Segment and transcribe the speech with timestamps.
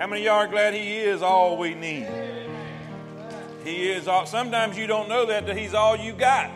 [0.00, 2.08] How many of y'all are glad He is all we need?
[3.64, 4.24] He is all.
[4.24, 6.50] Sometimes you don't know that, that He's all you got,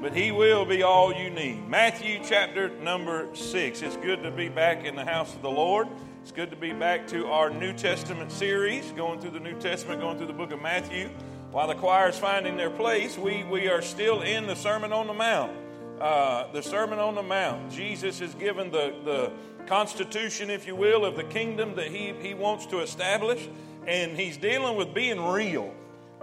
[0.00, 1.68] but He will be all you need.
[1.68, 3.82] Matthew chapter number six.
[3.82, 5.86] It's good to be back in the house of the Lord.
[6.22, 10.00] It's good to be back to our New Testament series, going through the New Testament,
[10.00, 11.10] going through the book of Matthew.
[11.50, 15.08] While the choir is finding their place, we, we are still in the Sermon on
[15.08, 15.52] the Mount.
[16.00, 17.70] Uh, the Sermon on the Mount.
[17.70, 19.32] Jesus has given the, the
[19.66, 23.48] constitution, if you will, of the kingdom that he, he wants to establish,
[23.86, 25.72] and he's dealing with being real.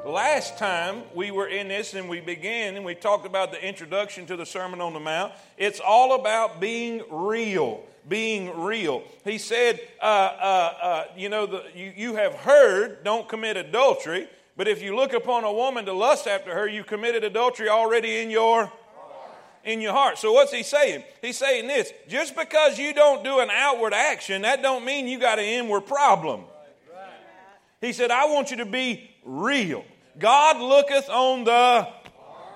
[0.05, 4.26] Last time we were in this and we began and we talked about the introduction
[4.26, 9.03] to the Sermon on the Mount, it's all about being real being real.
[9.23, 14.28] He said, uh, uh, uh, You know, the, you, you have heard, don't commit adultery,
[14.58, 18.20] but if you look upon a woman to lust after her, you committed adultery already
[18.20, 18.72] in your
[19.64, 20.18] in your heart.
[20.18, 21.04] So what's he saying?
[21.22, 25.20] He's saying this, just because you don't do an outward action, that don't mean you
[25.20, 26.42] got an inward problem.
[27.80, 29.84] He said, I want you to be real.
[30.20, 31.88] God looketh on the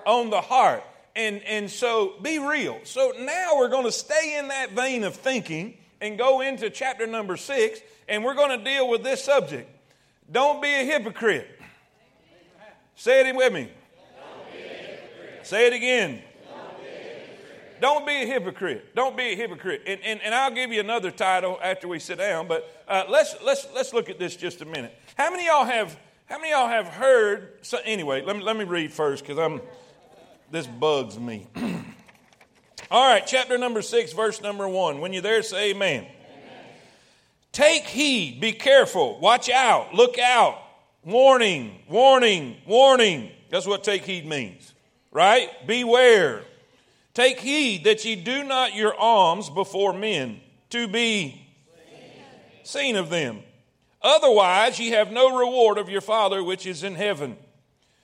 [0.05, 0.83] on the heart.
[1.15, 2.79] And, and so be real.
[2.83, 7.07] So now we're going to stay in that vein of thinking and go into chapter
[7.07, 9.69] number six, and we're going to deal with this subject.
[10.29, 11.47] Don't be a hypocrite.
[12.95, 13.71] Say it with me.
[15.43, 16.21] Say it again.
[17.85, 18.95] Don't be a hypocrite.
[18.95, 19.83] Don't be a hypocrite.
[19.85, 23.35] And, and, and I'll give you another title after we sit down, but uh, let's,
[23.43, 24.91] let's, let's look at this just a minute.
[25.15, 28.63] How many y'all have, how many y'all have heard, so anyway, let me, let me
[28.63, 29.61] read first because I'm,
[30.49, 31.45] this bugs me.
[32.89, 34.99] All right, chapter number six, verse number one.
[34.99, 36.05] When you're there, say amen.
[36.05, 36.09] amen.
[37.51, 40.59] Take heed, be careful, watch out, look out.
[41.03, 43.29] Warning, warning, warning.
[43.51, 44.73] That's what take heed means,
[45.11, 45.51] right?
[45.67, 46.45] Beware.
[47.15, 51.41] Take heed that ye do not your alms before men to be
[52.63, 53.41] seen of them.
[54.01, 57.37] Otherwise, ye have no reward of your Father which is in heaven.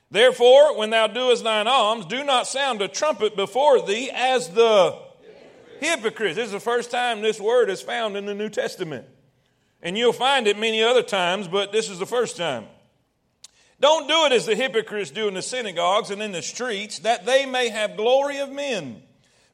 [0.10, 4.98] Therefore, when thou doest thine alms, do not sound a trumpet before thee as the
[5.82, 6.38] hypocrites.
[6.38, 9.06] This is the first time this word is found in the New Testament.
[9.82, 12.66] And you'll find it many other times, but this is the first time.
[13.82, 17.26] Don't do it as the hypocrites do in the synagogues and in the streets, that
[17.26, 19.02] they may have glory of men.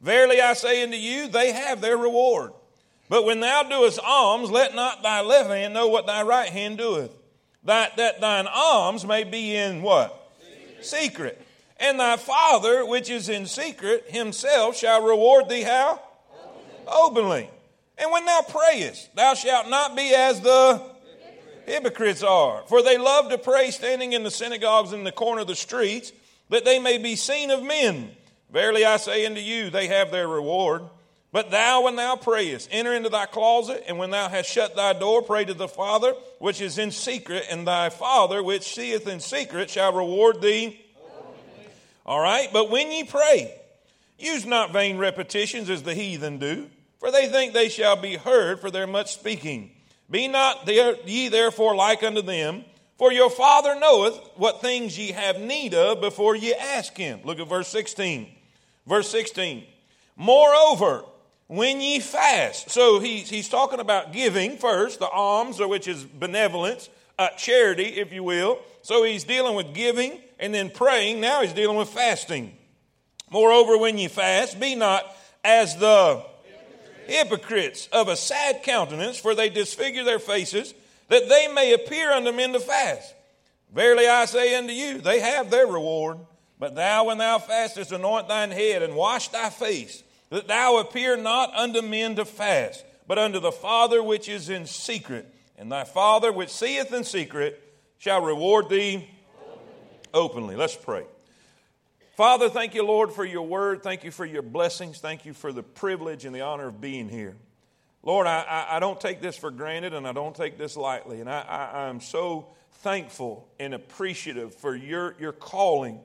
[0.02, 2.52] Verily I say unto you, they have their reward.
[3.10, 6.78] But when thou doest alms, let not thy left hand know what thy right hand
[6.78, 7.12] doeth.
[7.64, 10.14] That, that thine alms may be in what?
[10.82, 11.42] secret.
[11.80, 16.02] And thy Father, which is in secret, himself shall reward thee how?
[16.88, 17.50] Openly.
[17.98, 20.82] And when thou prayest, thou shalt not be as the
[21.68, 22.64] hypocrites are.
[22.68, 26.12] For they love to pray standing in the synagogues in the corner of the streets,
[26.50, 28.12] that they may be seen of men.
[28.52, 30.84] Verily I say unto you, they have their reward.
[31.34, 34.94] But thou, when thou prayest, enter into thy closet, and when thou hast shut thy
[34.94, 39.20] door, pray to the Father which is in secret, and thy Father which seeth in
[39.20, 40.82] secret shall reward thee.
[42.06, 42.48] All right?
[42.54, 43.54] But when ye pray,
[44.18, 46.70] use not vain repetitions as the heathen do,
[47.00, 49.72] for they think they shall be heard for their much speaking.
[50.10, 52.64] Be not there, ye therefore like unto them,
[52.98, 57.20] for your Father knoweth what things ye have need of before ye ask him.
[57.24, 58.28] Look at verse 16.
[58.88, 59.66] Verse 16.
[60.16, 61.04] Moreover,
[61.48, 62.70] when ye fast.
[62.70, 66.90] So he's, he's talking about giving first, the alms, which is benevolence,
[67.20, 68.60] uh, charity, if you will.
[68.82, 71.22] So he's dealing with giving and then praying.
[71.22, 72.56] Now he's dealing with fasting.
[73.30, 75.06] Moreover, when ye fast, be not
[75.44, 76.24] as the
[77.08, 80.74] hypocrites of a sad countenance, for they disfigure their faces,
[81.10, 83.14] that they may appear unto men to fast.
[83.74, 86.20] Verily I say unto you, they have their reward.
[86.60, 91.16] But thou, when thou fastest, anoint thine head and wash thy face that thou appear
[91.16, 95.34] not unto men to fast, but unto the Father which is in secret.
[95.58, 97.62] And thy Father which seeth in secret
[97.98, 99.10] shall reward thee
[100.14, 100.56] openly.
[100.56, 101.06] Let's pray.
[102.18, 103.82] Father, thank you, Lord, for your word.
[103.82, 104.98] Thank you for your blessings.
[104.98, 107.38] Thank you for the privilege and the honor of being here.
[108.04, 111.22] Lord, I, I, don't take this for granted and I don't take this lightly.
[111.22, 112.48] And I, I, I'm so
[112.80, 116.00] thankful and appreciative for your, your calling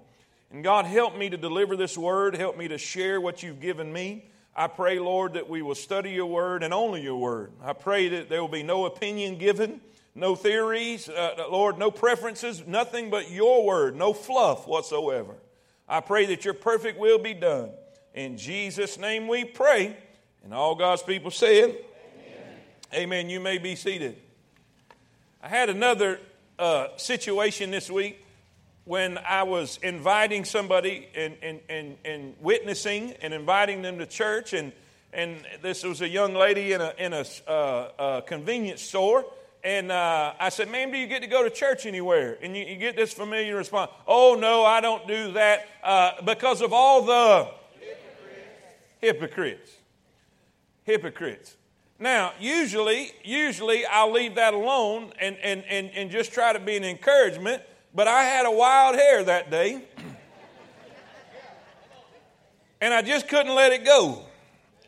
[0.52, 2.36] and God, help me to deliver this word.
[2.36, 4.26] Help me to share what you've given me.
[4.54, 7.52] I pray, Lord, that we will study your word and only your word.
[7.62, 9.80] I pray that there will be no opinion given,
[10.14, 15.36] no theories, uh, Lord, no preferences, nothing but your word, no fluff whatsoever.
[15.92, 17.68] I pray that your perfect will be done.
[18.14, 19.94] In Jesus' name we pray.
[20.42, 21.76] And all God's people said,
[22.94, 22.94] Amen.
[22.94, 23.28] Amen.
[23.28, 24.16] You may be seated.
[25.42, 26.18] I had another
[26.58, 28.24] uh, situation this week
[28.84, 34.54] when I was inviting somebody and, and, and, and witnessing and inviting them to church,
[34.54, 34.72] and,
[35.12, 39.26] and this was a young lady in a, in a, uh, a convenience store,
[39.64, 42.36] and uh, I said, Ma'am, do you get to go to church anywhere?
[42.42, 46.60] And you, you get this familiar response Oh, no, I don't do that uh, because
[46.60, 47.48] of all the
[47.78, 48.96] hypocrites.
[49.00, 49.70] hypocrites.
[50.84, 51.56] Hypocrites.
[52.00, 56.76] Now, usually, usually I'll leave that alone and, and, and, and just try to be
[56.76, 57.62] an encouragement,
[57.94, 59.84] but I had a wild hair that day.
[62.80, 64.24] and I just couldn't let it go.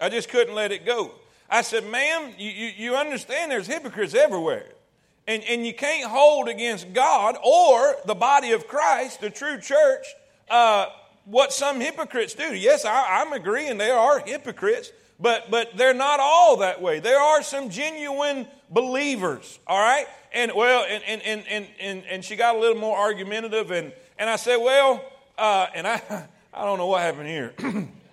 [0.00, 1.12] I just couldn't let it go.
[1.54, 4.66] I said, ma'am, you, you, you understand there's hypocrites everywhere.
[5.28, 10.04] And, and you can't hold against God or the body of Christ, the true church,
[10.50, 10.86] uh,
[11.26, 12.56] what some hypocrites do.
[12.56, 14.90] Yes, I, I'm agreeing there are hypocrites,
[15.20, 16.98] but, but they're not all that way.
[16.98, 20.06] There are some genuine believers, all right?
[20.32, 23.92] And well, and, and, and, and, and, and she got a little more argumentative, and,
[24.18, 25.04] and I said, well,
[25.38, 27.54] uh, and I, I don't know what happened here.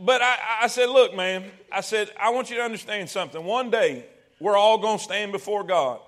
[0.00, 3.44] but I, I said, look, man, I said, I want you to understand something.
[3.44, 4.06] One day,
[4.40, 6.00] we're all going to stand before God,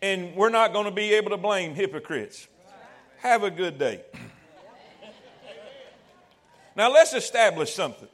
[0.00, 2.48] and we're not going to be able to blame hypocrites.
[3.18, 4.02] Have a good day.
[6.74, 8.08] Now, let's establish something.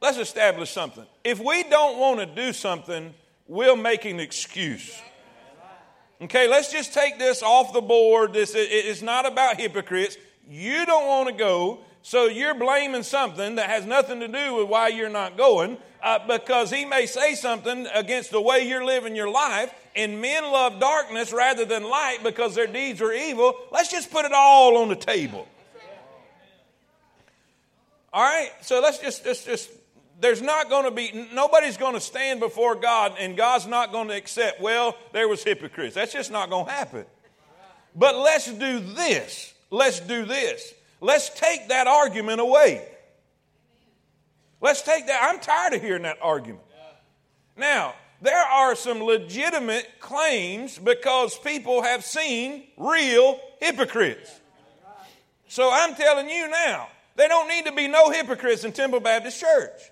[0.00, 1.04] Let's establish something.
[1.22, 3.14] If we don't want to do something,
[3.46, 5.00] we'll make an excuse.
[6.20, 8.32] Okay, let's just take this off the board.
[8.32, 10.16] This it's not about hypocrites.
[10.48, 14.68] You don't want to go, so you're blaming something that has nothing to do with
[14.68, 19.14] why you're not going, uh, because he may say something against the way you're living
[19.14, 19.72] your life.
[19.94, 23.54] And men love darkness rather than light because their deeds are evil.
[23.70, 25.46] Let's just put it all on the table.
[28.12, 29.70] All right, so let's just, just, just
[30.20, 34.08] there's not going to be, nobody's going to stand before God and God's not going
[34.08, 35.94] to accept, well, there was hypocrites.
[35.94, 37.04] That's just not going to happen.
[37.94, 39.54] But let's do this.
[39.70, 40.74] Let's do this.
[41.02, 42.86] Let's take that argument away.
[44.60, 45.28] Let's take that.
[45.28, 46.62] I'm tired of hearing that argument.
[47.56, 54.30] Now, there are some legitimate claims because people have seen real hypocrites.
[55.48, 59.40] So I'm telling you now, there don't need to be no hypocrites in Temple Baptist
[59.40, 59.90] Church.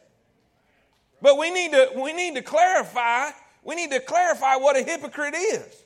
[1.21, 3.31] But we need to we need to clarify,
[3.65, 5.85] we need to clarify what a hypocrite is.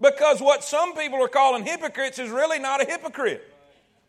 [0.00, 3.51] Because what some people are calling hypocrites is really not a hypocrite.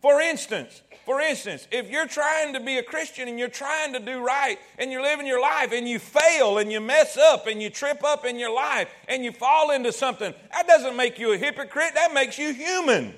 [0.04, 4.00] For instance, for instance, if you're trying to be a Christian and you're trying to
[4.00, 7.62] do right and you're living your life and you fail and you mess up and
[7.62, 11.32] you trip up in your life and you fall into something, that doesn't make you
[11.32, 13.14] a hypocrite, that makes you human.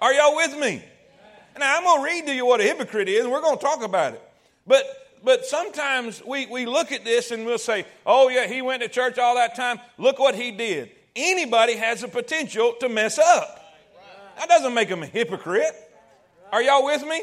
[0.00, 0.82] Are y'all with me?
[1.58, 3.62] Now, I'm going to read to you what a hypocrite is and we're going to
[3.62, 4.22] talk about it.
[4.66, 4.82] But
[5.22, 8.88] but sometimes we, we look at this and we'll say, oh, yeah, he went to
[8.88, 9.78] church all that time.
[9.98, 10.90] Look what he did.
[11.14, 13.64] Anybody has the potential to mess up.
[14.36, 15.74] That doesn't make them a hypocrite.
[16.52, 17.22] Are y'all with me?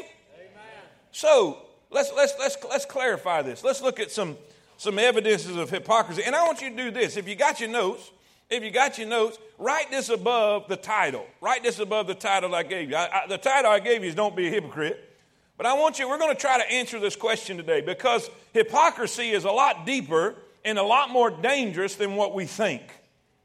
[1.12, 1.58] So
[1.90, 3.62] let's let's let's let's clarify this.
[3.62, 4.36] Let's look at some
[4.76, 6.22] some evidences of hypocrisy.
[6.24, 7.16] And I want you to do this.
[7.16, 8.10] If you got your notes,
[8.50, 11.24] if you got your notes, write this above the title.
[11.40, 12.96] Write this above the title I gave you.
[12.96, 15.10] I, I, the title I gave you is "Don't Be a Hypocrite."
[15.56, 16.08] But I want you.
[16.08, 20.34] We're going to try to answer this question today because hypocrisy is a lot deeper
[20.64, 22.82] and a lot more dangerous than what we think.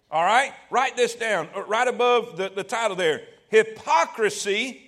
[0.10, 0.54] All right?
[0.72, 4.82] Write this down, uh, right above the, the title there hypocrisy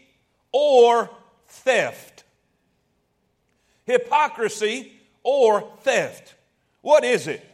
[0.51, 1.09] or
[1.47, 2.23] theft.
[3.85, 4.93] Hypocrisy
[5.23, 6.35] or theft.
[6.81, 7.45] What is it?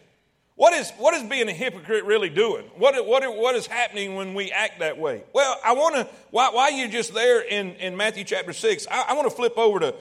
[0.55, 2.65] What is, what is being a hypocrite really doing?
[2.77, 5.23] What, what, what is happening when we act that way?
[5.31, 9.05] Well, I want to, while, while you're just there in, in Matthew chapter 6, I,
[9.09, 9.95] I want to flip over to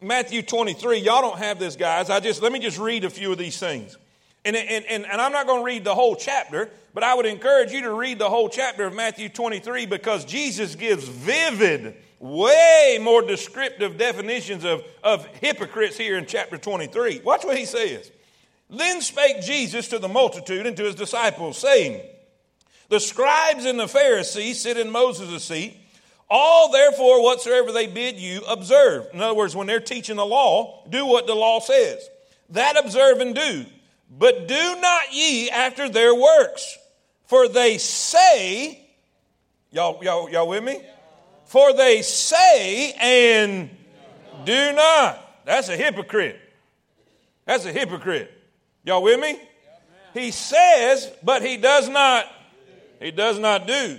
[0.00, 0.98] Matthew 23.
[0.98, 2.10] Y'all don't have this, guys.
[2.10, 3.96] I just, let me just read a few of these things.
[4.44, 7.26] And, and, and, and I'm not going to read the whole chapter, but I would
[7.26, 12.98] encourage you to read the whole chapter of Matthew 23 because Jesus gives vivid, way
[13.00, 17.20] more descriptive definitions of, of hypocrites here in chapter 23.
[17.24, 18.10] Watch what he says.
[18.70, 22.02] Then spake Jesus to the multitude and to his disciples, saying,
[22.88, 25.76] The scribes and the Pharisees sit in Moses' seat.
[26.30, 29.08] All therefore whatsoever they bid you, observe.
[29.14, 32.06] In other words, when they're teaching the law, do what the law says.
[32.50, 33.64] That observe and do.
[34.10, 36.78] But do not ye after their works.
[37.26, 38.86] For they say,
[39.70, 40.80] y'all, y'all, y'all with me?
[41.44, 43.70] For they say and
[44.44, 45.44] do not.
[45.44, 46.40] That's a hypocrite.
[47.44, 48.30] That's a hypocrite.
[48.84, 49.40] Y'all with me?
[50.14, 52.26] He says, but he does not.
[53.00, 53.98] He does not do.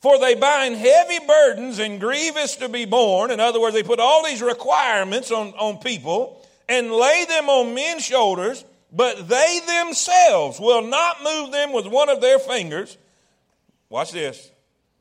[0.00, 3.30] For they bind heavy burdens and grievous to be borne.
[3.30, 7.74] In other words, they put all these requirements on, on people and lay them on
[7.74, 12.96] men's shoulders but they themselves will not move them with one of their fingers.
[13.88, 14.50] Watch this.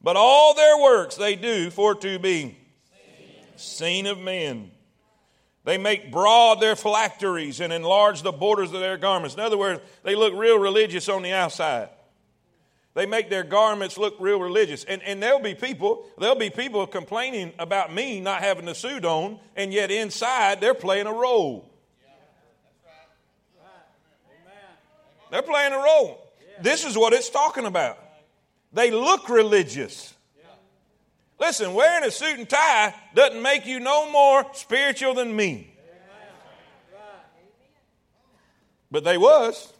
[0.01, 2.57] But all their works they do for to be
[3.55, 4.71] seen of men.
[5.63, 9.35] They make broad their phylacteries and enlarge the borders of their garments.
[9.35, 11.89] In other words, they look real religious on the outside.
[12.93, 14.83] They make their garments look real religious.
[14.85, 19.03] And, and there'll be people, there'll be people complaining about me not having a suit
[19.05, 21.69] on, and yet inside they're playing a role.
[25.31, 26.23] They're playing a role.
[26.61, 27.97] This is what it's talking about.
[28.73, 30.13] They look religious.
[31.39, 35.73] Listen, wearing a suit and tie doesn't make you no more spiritual than me.
[38.89, 39.73] But they was.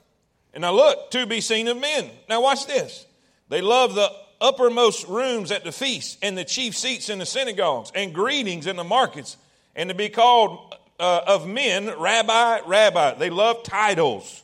[0.53, 2.09] And now look, to be seen of men.
[2.29, 3.05] Now watch this.
[3.49, 7.91] They love the uppermost rooms at the feasts and the chief seats in the synagogues
[7.95, 9.37] and greetings in the markets
[9.75, 13.13] and to be called uh, of men rabbi, rabbi.
[13.15, 14.43] They love titles.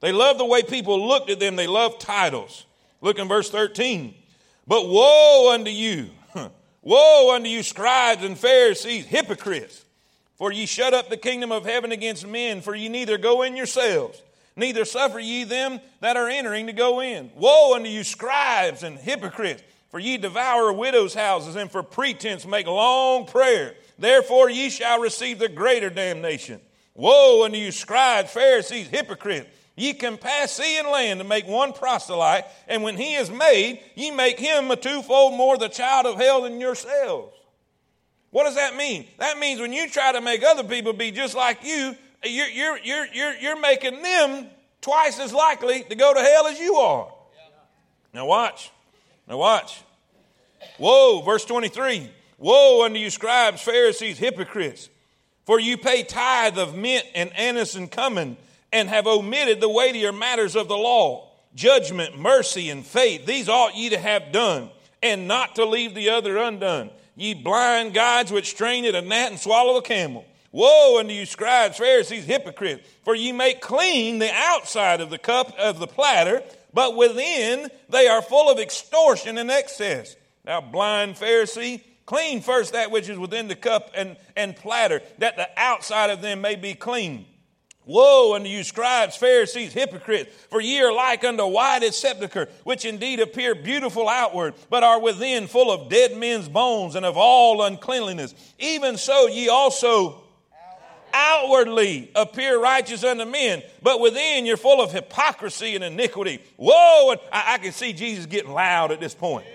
[0.00, 1.56] They love the way people looked at them.
[1.56, 2.66] They love titles.
[3.00, 4.14] Look in verse 13.
[4.66, 6.10] But woe unto you
[6.86, 9.84] Woe unto you, scribes and Pharisees, hypocrites!
[10.36, 13.56] For ye shut up the kingdom of heaven against men, for ye neither go in
[13.56, 14.22] yourselves,
[14.54, 17.32] neither suffer ye them that are entering to go in.
[17.34, 19.64] Woe unto you, scribes and hypocrites!
[19.90, 23.74] For ye devour widows' houses, and for pretense make long prayer.
[23.98, 26.60] Therefore ye shall receive the greater damnation.
[26.94, 29.48] Woe unto you, scribes, Pharisees, hypocrites!
[29.76, 33.80] Ye can pass sea and land to make one proselyte, and when he is made,
[33.94, 37.36] ye make him a twofold more the child of hell than yourselves.
[38.30, 39.06] What does that mean?
[39.18, 42.78] That means when you try to make other people be just like you, you're, you're,
[42.78, 44.46] you're, you're, you're making them
[44.80, 47.12] twice as likely to go to hell as you are.
[48.14, 48.70] Now watch.
[49.28, 49.82] Now watch.
[50.78, 52.10] Woe, verse 23.
[52.38, 54.88] Woe unto you, scribes, Pharisees, hypocrites,
[55.44, 58.38] for you pay tithe of mint and anise and cumin
[58.76, 63.24] and have omitted the weightier matters of the law judgment, mercy, and faith.
[63.24, 64.68] These ought ye to have done,
[65.02, 66.90] and not to leave the other undone.
[67.16, 70.26] Ye blind guides which strain at a gnat and swallow a camel.
[70.52, 75.58] Woe unto you, scribes, Pharisees, hypocrites, for ye make clean the outside of the cup
[75.58, 76.42] of the platter,
[76.74, 80.14] but within they are full of extortion and excess.
[80.44, 85.36] Now, blind Pharisee, clean first that which is within the cup and, and platter, that
[85.36, 87.24] the outside of them may be clean.
[87.86, 93.20] Woe unto you, scribes, Pharisees, hypocrites, for ye are like unto whited sepulchre, which indeed
[93.20, 98.34] appear beautiful outward, but are within full of dead men's bones and of all uncleanliness.
[98.58, 100.24] Even so, ye also
[101.14, 106.42] outwardly appear righteous unto men, but within you're full of hypocrisy and iniquity.
[106.56, 107.12] Woe!
[107.12, 109.46] And I, I can see Jesus getting loud at this point.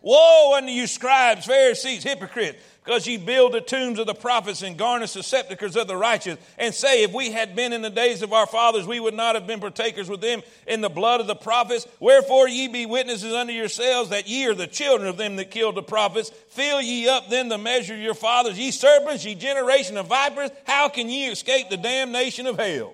[0.00, 2.58] Woe unto you, scribes, Pharisees, hypocrites!
[2.84, 6.38] Because ye build the tombs of the prophets and garnish the sepulchres of the righteous,
[6.58, 9.36] and say, If we had been in the days of our fathers, we would not
[9.36, 11.86] have been partakers with them in the blood of the prophets.
[11.98, 15.76] Wherefore ye be witnesses unto yourselves that ye are the children of them that killed
[15.76, 16.30] the prophets.
[16.50, 20.50] Fill ye up then the measure of your fathers, ye serpents, ye generation of vipers.
[20.64, 22.92] How can ye escape the damnation of hell?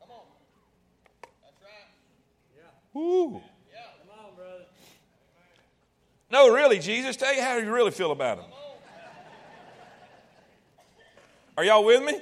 [0.00, 0.22] Come on.
[1.42, 2.62] That's right.
[2.94, 3.00] Yeah.
[3.00, 3.42] Ooh.
[3.70, 3.80] Yeah.
[4.00, 4.64] Come on, brother.
[6.30, 8.46] No, really, Jesus, tell you how you really feel about him.
[11.58, 12.20] Are y'all with me?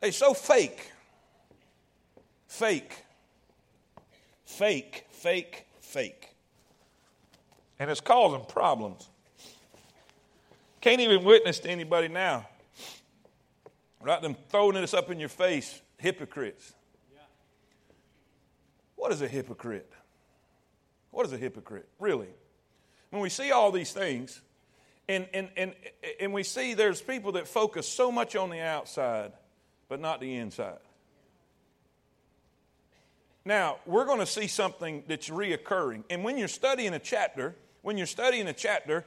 [0.00, 0.90] They so fake.
[2.48, 3.04] Fake.
[4.44, 6.34] Fake, fake, fake.
[7.78, 9.08] And it's causing problems.
[10.80, 12.48] Can't even witness to anybody now.
[14.00, 14.20] Right?
[14.20, 15.80] Them throwing this up in your face.
[15.98, 16.72] Hypocrites.
[18.96, 19.92] What is a hypocrite?
[21.12, 21.88] What is a hypocrite?
[22.00, 22.30] Really?
[23.10, 24.42] When we see all these things,
[25.08, 25.74] and, and, and,
[26.20, 29.32] and we see there's people that focus so much on the outside,
[29.88, 30.78] but not the inside.
[33.44, 36.02] Now, we're going to see something that's reoccurring.
[36.10, 39.04] And when you're studying a chapter, when you're studying a chapter,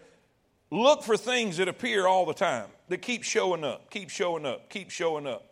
[0.72, 4.70] look for things that appear all the time, that keep showing up, keep showing up,
[4.70, 5.46] keep showing up.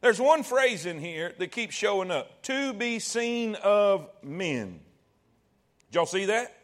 [0.00, 4.78] There's one phrase in here that keeps showing up to be seen of men.
[5.90, 6.54] Did y'all see that?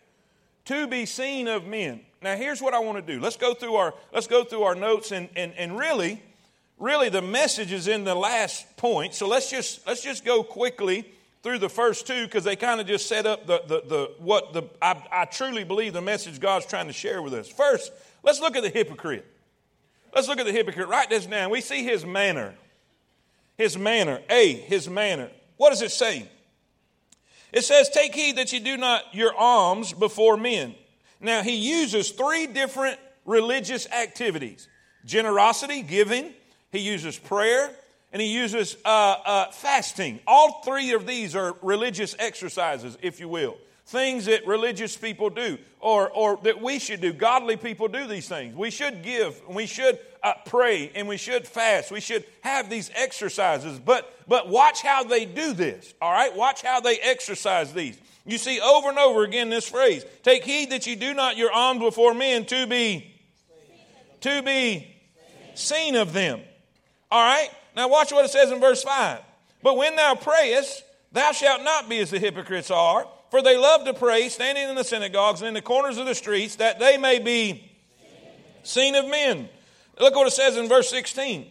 [0.67, 2.03] To be seen of men.
[2.25, 3.21] Now here's what I want to do.
[3.21, 6.23] Let's go through our let's go through our notes and and, and really,
[6.79, 9.13] really the message is in the last point.
[9.13, 11.05] So let's just let's just go quickly
[11.43, 14.55] through the first two because they kind of just set up the, the, the what
[14.55, 17.47] the I, I truly believe the message God's trying to share with us.
[17.47, 19.27] First, let's look at the hypocrite.
[20.15, 20.89] Let's look at the hypocrite.
[20.89, 21.51] Write this down.
[21.51, 22.55] We see his manner.
[23.59, 24.21] His manner.
[24.31, 25.29] A, his manner.
[25.59, 26.27] What does it say?
[27.53, 30.75] It says, Take heed that you do not your alms before men.
[31.25, 34.69] Now, he uses three different religious activities
[35.07, 36.33] generosity, giving,
[36.71, 37.71] he uses prayer,
[38.13, 38.89] and he uses uh,
[39.25, 40.21] uh, fasting.
[40.27, 43.57] All three of these are religious exercises, if you will.
[43.87, 47.13] things that religious people do or, or that we should do.
[47.13, 48.57] Godly people do these things.
[48.57, 51.91] We should give, we should uh, pray, and we should fast.
[51.91, 53.79] We should have these exercises.
[53.79, 56.35] But, but watch how they do this, all right?
[56.35, 57.99] Watch how they exercise these.
[58.27, 61.53] You see over and over again this phrase take heed that you do not your
[61.53, 63.15] alms before men to be
[64.23, 64.87] to be
[65.55, 66.41] seen of them.
[67.11, 67.51] All right?
[67.77, 69.21] Now watch what it says in verse 5.
[69.63, 73.85] But when thou prayest, thou shalt not be as the hypocrites are, for they love
[73.85, 76.97] to pray, standing in the synagogues and in the corners of the streets, that they
[76.97, 77.71] may be
[78.63, 79.49] seen of men.
[79.99, 81.47] Look what it says in verse 16.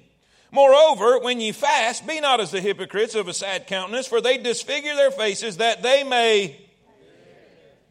[0.53, 4.38] Moreover, when ye fast, be not as the hypocrites of a sad countenance, for they
[4.38, 6.69] disfigure their faces that they may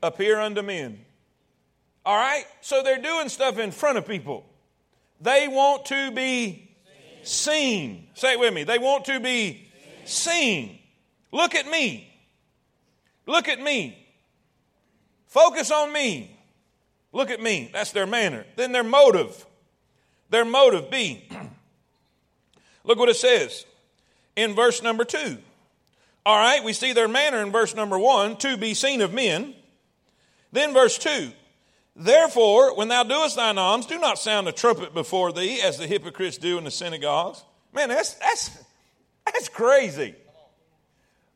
[0.01, 1.05] appear unto men.
[2.07, 2.45] All right?
[2.61, 4.47] So they're doing stuff in front of people.
[5.21, 6.71] They want to be
[7.25, 8.07] seen.
[8.15, 8.63] Say it with me.
[8.63, 9.69] They want to be
[10.05, 10.79] seen.
[11.33, 12.15] Look at me.
[13.27, 14.07] Look at me.
[15.27, 16.39] Focus on me.
[17.13, 17.71] Look at me.
[17.73, 18.47] That's their manner.
[18.55, 19.47] Then their motive.
[20.31, 21.29] Their motive, B.
[22.85, 23.65] Look what it says
[24.37, 25.39] in verse number two.
[26.25, 29.55] All right, we see their manner in verse number one to be seen of men.
[30.53, 31.33] Then verse two.
[31.95, 35.87] Therefore, when thou doest thine alms, do not sound a trumpet before thee, as the
[35.87, 37.45] hypocrites do in the synagogues.
[37.73, 38.51] Man, that's that's
[39.27, 40.15] that's crazy.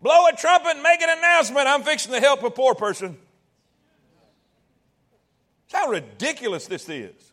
[0.01, 1.67] Blow a trumpet and make an announcement.
[1.67, 3.19] I'm fixing to help a poor person.
[5.69, 7.33] That's how ridiculous this is.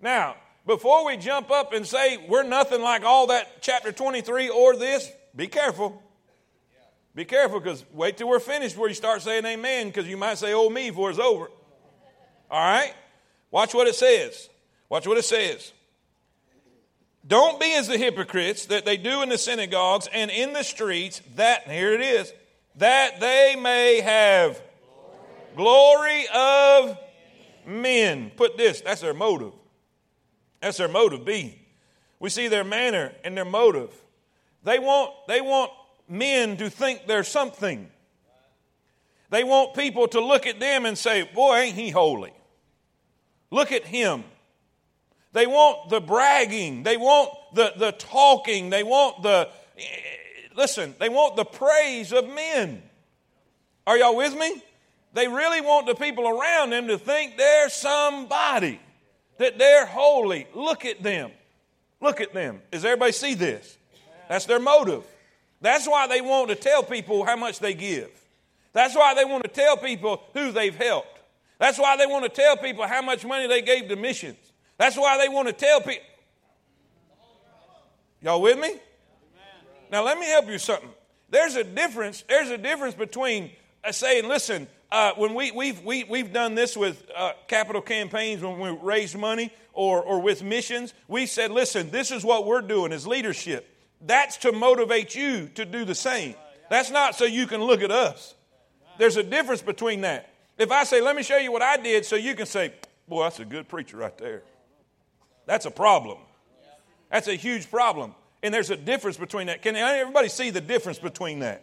[0.00, 0.36] Now,
[0.66, 5.10] before we jump up and say we're nothing like all that chapter 23 or this,
[5.34, 6.02] be careful.
[7.14, 10.38] Be careful because wait till we're finished before you start saying amen because you might
[10.38, 11.48] say, oh, me, before it's over.
[12.50, 12.92] All right?
[13.50, 14.48] Watch what it says.
[14.88, 15.72] Watch what it says.
[17.26, 21.22] Don't be as the hypocrites that they do in the synagogues and in the streets,
[21.36, 22.32] that, here it is,
[22.76, 24.60] that they may have
[25.56, 26.98] glory of
[27.66, 28.30] men.
[28.36, 29.52] Put this, that's their motive.
[30.60, 31.60] That's their motive, B.
[32.18, 33.90] We see their manner and their motive.
[34.64, 35.70] They want, they want
[36.08, 37.90] men to think they're something.
[39.30, 42.32] They want people to look at them and say, Boy, ain't he holy.
[43.50, 44.24] Look at him.
[45.32, 46.82] They want the bragging.
[46.82, 48.70] They want the, the talking.
[48.70, 49.50] They want the,
[50.56, 52.82] listen, they want the praise of men.
[53.86, 54.62] Are y'all with me?
[55.12, 58.80] They really want the people around them to think they're somebody,
[59.38, 60.46] that they're holy.
[60.54, 61.30] Look at them.
[62.00, 62.60] Look at them.
[62.70, 63.76] Does everybody see this?
[64.28, 65.04] That's their motive.
[65.60, 68.10] That's why they want to tell people how much they give.
[68.72, 71.18] That's why they want to tell people who they've helped.
[71.58, 74.36] That's why they want to tell people how much money they gave to missions.
[74.76, 76.04] That's why they want to tell people.
[78.20, 78.74] Y'all with me?
[79.90, 80.90] Now let me help you something.
[81.30, 82.24] There's a difference.
[82.28, 83.50] There's a difference between
[83.84, 88.42] uh, saying, "Listen, uh, when we, we've we, we've done this with uh, capital campaigns
[88.42, 92.62] when we raise money or or with missions, we said, "Listen, this is what we're
[92.62, 93.68] doing as leadership."
[94.00, 96.34] That's to motivate you to do the same.
[96.70, 98.34] That's not so you can look at us.
[98.98, 100.30] There's a difference between that.
[100.56, 102.72] If I say, let me show you what I did, so you can say,
[103.06, 104.42] boy, that's a good preacher right there.
[105.44, 106.18] That's a problem.
[107.10, 108.14] That's a huge problem.
[108.42, 109.62] And there's a difference between that.
[109.62, 111.62] Can everybody see the difference between that?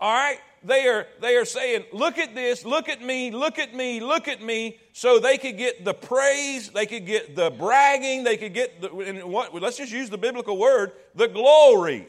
[0.00, 0.38] All right?
[0.64, 4.26] They are, they are saying, look at this, look at me, look at me, look
[4.26, 8.54] at me, so they could get the praise, they could get the bragging, they could
[8.54, 12.08] get the, and what, let's just use the biblical word, the glory.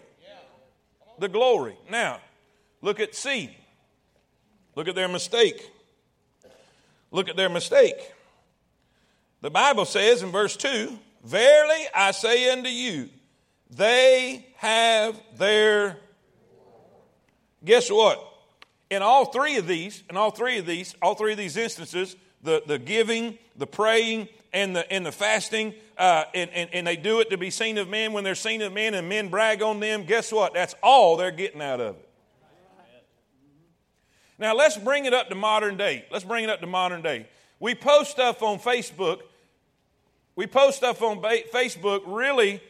[1.20, 1.78] The glory.
[1.92, 2.20] Now,
[2.82, 3.56] look at C.
[4.76, 5.70] Look at their mistake.
[7.12, 8.14] Look at their mistake.
[9.42, 13.10] The Bible says in verse 2 Verily I say unto you,
[13.70, 15.98] they have their.
[17.64, 18.24] Guess what?
[18.90, 22.16] In all three of these, in all three of these, all three of these instances,
[22.42, 26.96] the, the giving, the praying, and the, and the fasting, uh, and, and, and they
[26.96, 29.62] do it to be seen of men when they're seen of men and men brag
[29.62, 30.54] on them, guess what?
[30.54, 32.10] That's all they're getting out of it.
[34.40, 36.06] Now let's bring it up to modern day.
[36.10, 37.28] Let's bring it up to modern day.
[37.60, 39.20] We post stuff on Facebook.
[40.36, 42.62] We post stuff on ba- Facebook really.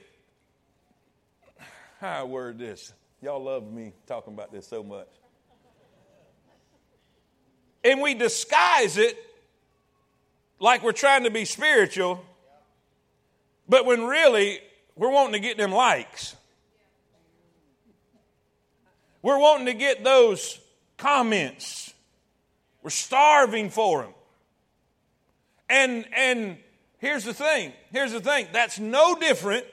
[2.01, 2.91] How I word this?
[3.21, 5.09] Y'all love me talking about this so much.
[7.83, 9.17] And we disguise it
[10.59, 12.23] like we're trying to be spiritual,
[13.67, 14.59] but when really
[14.95, 16.35] we're wanting to get them likes.
[19.21, 20.59] We're wanting to get those
[20.97, 21.93] comments.
[22.81, 24.13] We're starving for them.
[25.69, 26.57] And and
[26.99, 27.73] here's the thing.
[27.91, 28.47] Here's the thing.
[28.53, 29.65] That's no different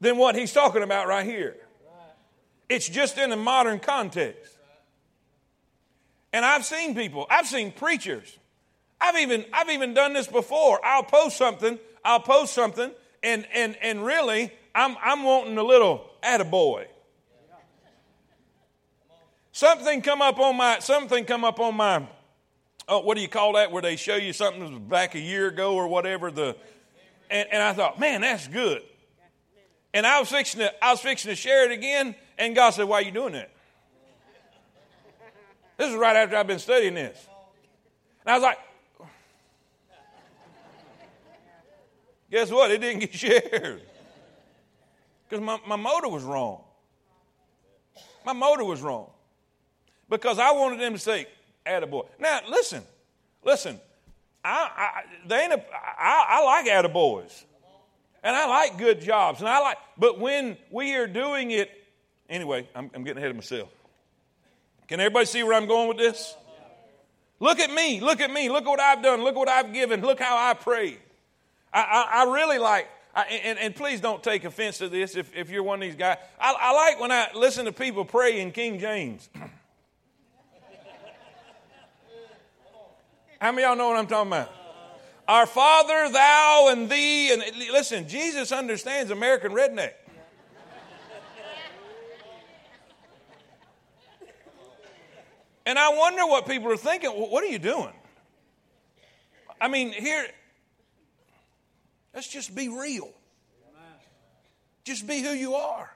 [0.00, 1.56] than what he's talking about right here.
[2.68, 4.58] It's just in a modern context.
[6.32, 8.38] And I've seen people, I've seen preachers.
[9.00, 10.80] I've even, I've even done this before.
[10.84, 12.90] I'll post something, I'll post something,
[13.22, 16.86] and, and, and really, I'm, I'm wanting a little attaboy.
[19.52, 22.04] Something come up on my, something come up on my,
[22.88, 23.70] oh, what do you call that?
[23.70, 26.32] Where they show you something back a year ago or whatever.
[26.32, 26.56] The,
[27.30, 28.82] and, and I thought, man, that's good.
[29.92, 32.84] And I was fixing to, I was fixing to share it again, and God said,
[32.84, 33.50] "Why are you doing that?"
[35.76, 37.26] This is right after I've been studying this.
[38.24, 38.58] And I was like,
[42.30, 42.70] guess what?
[42.70, 43.14] It didn't get
[43.52, 43.82] shared.
[45.28, 46.62] Because my, my was wrong.
[48.24, 49.10] My motive was wrong.
[50.08, 51.26] Because I wanted them to say,
[51.66, 52.06] attaboy.
[52.18, 52.82] Now, listen,
[53.44, 53.80] listen.
[54.44, 55.64] I, I, they ain't a,
[55.98, 57.44] I, I like attaboys.
[58.22, 59.40] And I like good jobs.
[59.40, 61.70] And I like, but when we are doing it,
[62.28, 63.68] anyway, I'm, I'm getting ahead of myself.
[64.88, 66.36] Can everybody see where I'm going with this?
[67.40, 68.00] Look at me.
[68.00, 68.48] Look at me.
[68.48, 69.22] Look at what I've done.
[69.22, 70.00] Look at what I've given.
[70.00, 70.98] Look how I pray.
[71.72, 75.34] I, I, I really like, I, and, and, please don't take offense to this if,
[75.34, 76.18] if you're one of these guys.
[76.40, 79.28] I, I like when I listen to people pray in King James.
[83.40, 84.50] How many y'all know what I'm talking about?
[85.26, 87.32] Our Father, thou, and thee.
[87.32, 89.92] And listen, Jesus understands American redneck.
[95.66, 97.10] And I wonder what people are thinking.
[97.10, 97.92] What are you doing?
[99.60, 100.26] I mean, here,
[102.14, 103.10] let's just be real.
[104.84, 105.90] Just be who you are.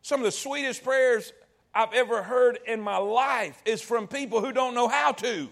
[0.00, 1.34] Some of the sweetest prayers
[1.74, 5.48] I've ever heard in my life is from people who don't know how to.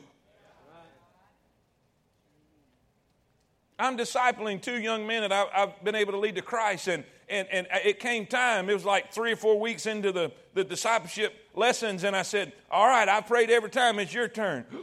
[3.78, 7.04] I'm discipling two young men that I, have been able to lead to Christ, and,
[7.28, 8.70] and, and it came time.
[8.70, 12.52] It was like three or four weeks into the, the discipleship lessons, and I said,
[12.70, 14.64] All right, I prayed every time, it's your turn.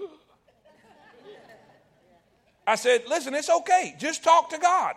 [2.68, 3.96] I said, Listen, it's okay.
[4.00, 4.96] Just talk to God.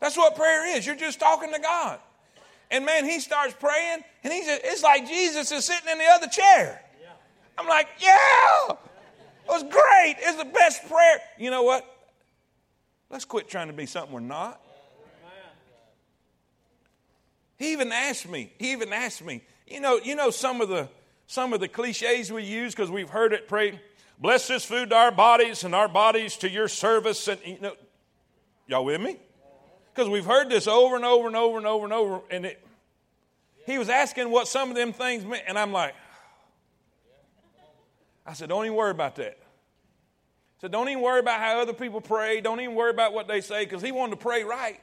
[0.00, 0.86] That's what prayer is.
[0.86, 1.98] You're just talking to God.
[2.70, 6.28] And man, he starts praying, and he's it's like Jesus is sitting in the other
[6.28, 6.82] chair.
[7.58, 10.16] I'm like, Yeah, it was great.
[10.18, 11.20] It's the best prayer.
[11.38, 11.84] You know what?
[13.10, 14.60] Let's quit trying to be something we're not.
[17.58, 20.88] He even asked me, he even asked me, you know, you know some of the
[21.26, 23.80] some of the cliches we use because we've heard it pray,
[24.18, 27.28] bless this food to our bodies and our bodies to your service.
[27.28, 27.74] And you know,
[28.66, 29.16] y'all with me?
[29.94, 32.20] Because we've heard this over and over and over and over and over.
[32.30, 32.66] And it,
[33.64, 35.94] he was asking what some of them things meant, and I'm like,
[38.26, 39.38] I said, don't even worry about that.
[40.60, 42.40] So don't even worry about how other people pray.
[42.40, 44.80] Don't even worry about what they say because he wanted to pray right.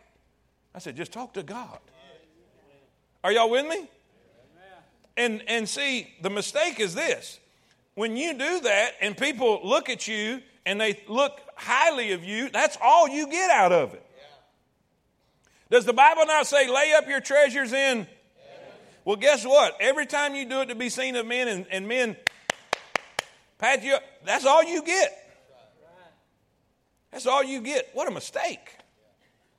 [0.74, 1.80] I said, just talk to God.
[3.24, 3.90] Are y'all with me?
[5.18, 7.40] And, and see, the mistake is this.
[7.96, 12.50] When you do that and people look at you and they look highly of you,
[12.50, 14.04] that's all you get out of it.
[15.72, 18.06] Does the Bible not say, lay up your treasures in?
[19.04, 19.76] Well, guess what?
[19.80, 22.16] Every time you do it to be seen of men and, and men
[23.58, 25.12] pat you up, that's all you get.
[27.12, 27.90] That's all you get.
[27.94, 28.78] What a mistake.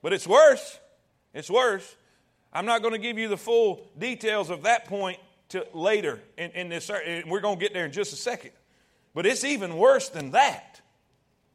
[0.02, 0.78] But it's worse.
[1.34, 1.96] It's worse.
[2.52, 5.18] I'm not going to give you the full details of that point
[5.50, 6.90] to later in, in this.
[7.26, 8.50] We're going to get there in just a second.
[9.14, 10.80] But it's even worse than that.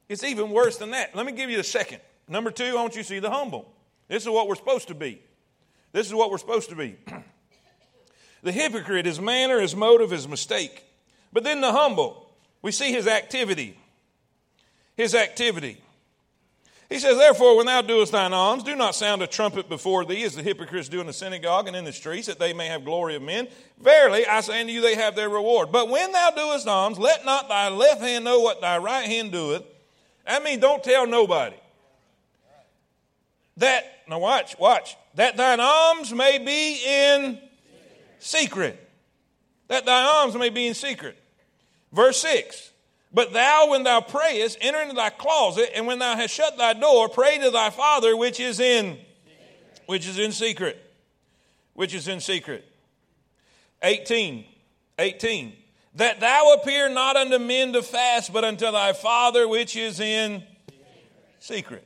[0.10, 1.16] It's even worse than that.
[1.16, 2.02] Let me give you the second.
[2.28, 3.72] Number two, I want you to see the humble.
[4.08, 5.22] This is what we're supposed to be.
[5.92, 6.98] This is what we're supposed to be.
[8.44, 10.84] the hypocrite, his manner, his motive, his mistake.
[11.32, 12.30] But then the humble,
[12.62, 13.78] we see his activity
[14.96, 15.82] his activity.
[16.94, 20.22] He says, Therefore, when thou doest thine alms, do not sound a trumpet before thee,
[20.26, 22.86] as the hypocrites do in the synagogue and in the streets, that they may have
[22.86, 23.48] glory of men.
[23.80, 25.72] Verily, I say unto you, they have their reward.
[25.72, 29.32] But when thou doest alms, let not thy left hand know what thy right hand
[29.32, 29.64] doeth.
[30.28, 31.56] I mean, don't tell nobody.
[33.58, 37.40] That, now watch, watch, that thine alms may be in
[38.20, 38.80] secret.
[39.68, 41.18] That thy alms may be in secret.
[41.92, 42.70] Verse 6
[43.14, 46.74] but thou, when thou prayest, enter into thy closet, and when thou hast shut thy
[46.74, 48.98] door, pray to thy Father which is in,
[49.86, 50.82] which is in secret,
[51.74, 52.68] which is in secret.
[53.84, 54.46] 18,
[54.98, 55.54] 18.
[55.96, 60.44] That thou appear not unto men to fast, but unto thy Father which is in
[61.40, 61.86] secret.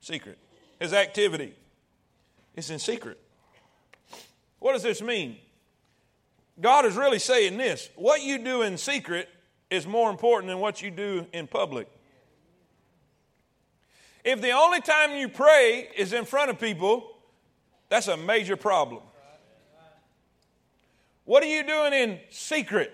[0.00, 0.38] Secret.
[0.78, 1.54] His activity
[2.54, 3.18] is in secret.
[4.60, 5.36] What does this mean?
[6.60, 7.88] God is really saying this.
[7.96, 9.28] What you do in secret
[9.70, 11.88] is more important than what you do in public.
[14.24, 17.06] If the only time you pray is in front of people,
[17.88, 19.02] that's a major problem.
[21.24, 22.92] What are you doing in secret?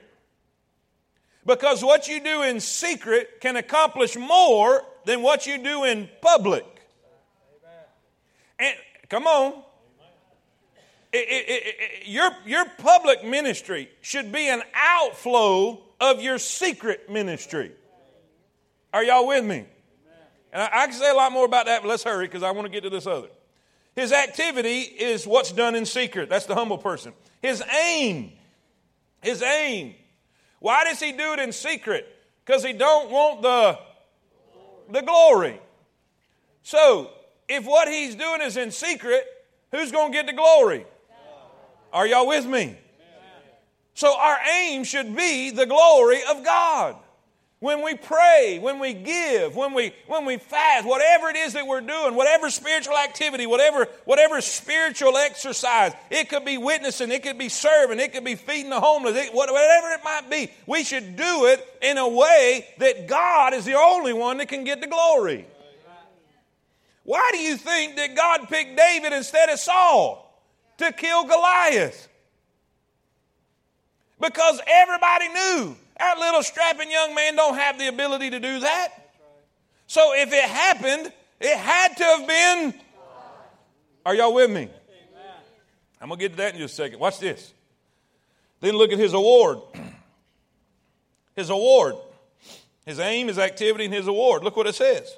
[1.45, 6.65] Because what you do in secret can accomplish more than what you do in public.
[8.59, 8.75] And
[9.09, 9.63] come on.
[11.13, 17.73] It, it, it, your, your public ministry should be an outflow of your secret ministry.
[18.93, 19.67] Are y'all with me?
[20.53, 22.51] And I, I can say a lot more about that, but let's hurry because I
[22.51, 23.29] want to get to this other.
[23.95, 26.29] His activity is what's done in secret.
[26.29, 27.13] That's the humble person.
[27.41, 28.33] His aim,
[29.23, 29.95] his aim.
[30.61, 32.07] Why does he do it in secret?
[32.45, 33.79] Because he don't want the,
[34.91, 35.61] the glory.
[36.63, 37.11] So,
[37.49, 39.25] if what he's doing is in secret,
[39.71, 40.85] who's going to get the glory?
[41.93, 42.77] Are y'all with me?
[43.97, 46.97] So, our aim should be the glory of God.
[47.61, 51.67] When we pray, when we give, when we when we fast, whatever it is that
[51.67, 57.39] we're doing, whatever spiritual activity, whatever whatever spiritual exercise, it could be witnessing, it could
[57.39, 59.57] be serving, it could be feeding the homeless, it, whatever
[59.93, 60.51] it might be.
[60.67, 64.65] We should do it in a way that God is the only one that can
[64.65, 65.47] get the glory.
[67.05, 70.39] Why do you think that God picked David instead of Saul
[70.77, 72.09] to kill Goliath?
[74.21, 78.89] Because everybody knew that little strapping young man don't have the ability to do that.
[79.87, 82.75] So if it happened, it had to have been.
[84.05, 84.69] Are y'all with me?
[86.01, 86.99] I'm going to get to that in just a second.
[86.99, 87.53] Watch this.
[88.61, 89.59] Then look at his award.
[91.35, 91.97] His award.
[92.87, 94.43] His aim, his activity, and his award.
[94.43, 95.15] Look what it says.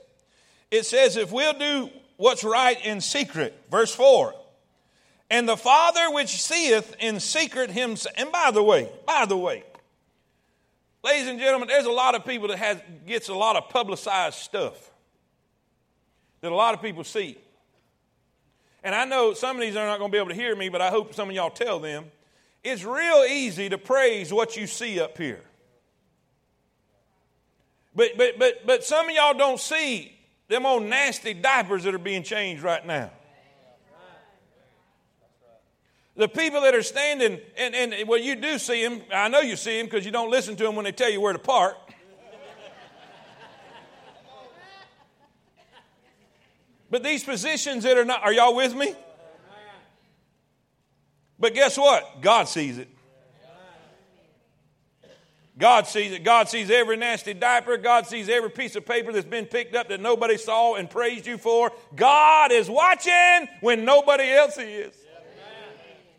[0.69, 4.35] It says, if we'll do what's right in secret, verse 4,
[5.31, 8.15] and the Father which seeth in secret himself.
[8.19, 9.65] And by the way, by the way,
[11.05, 14.37] ladies and gentlemen, there's a lot of people that has gets a lot of publicized
[14.37, 14.91] stuff
[16.41, 17.37] that a lot of people see.
[18.83, 20.69] And I know some of these are not going to be able to hear me,
[20.69, 22.07] but I hope some of y'all tell them.
[22.63, 25.43] It's real easy to praise what you see up here.
[27.95, 31.99] But, but, but, but some of y'all don't see them old nasty diapers that are
[31.99, 33.11] being changed right now.
[36.19, 39.03] The people that are standing, and, and well, you do see them.
[39.15, 41.21] I know you see them because you don't listen to them when they tell you
[41.21, 41.77] where to park.
[46.91, 48.97] But these positions that are not, are y'all with me?
[51.39, 52.21] But guess what?
[52.21, 52.89] God sees it.
[55.57, 56.25] God sees it.
[56.25, 57.77] God sees every nasty diaper.
[57.77, 61.29] God sees every piece of paper that's been picked up that nobody saw and praised
[61.29, 61.71] you for.
[61.95, 64.95] God is watching when nobody else is.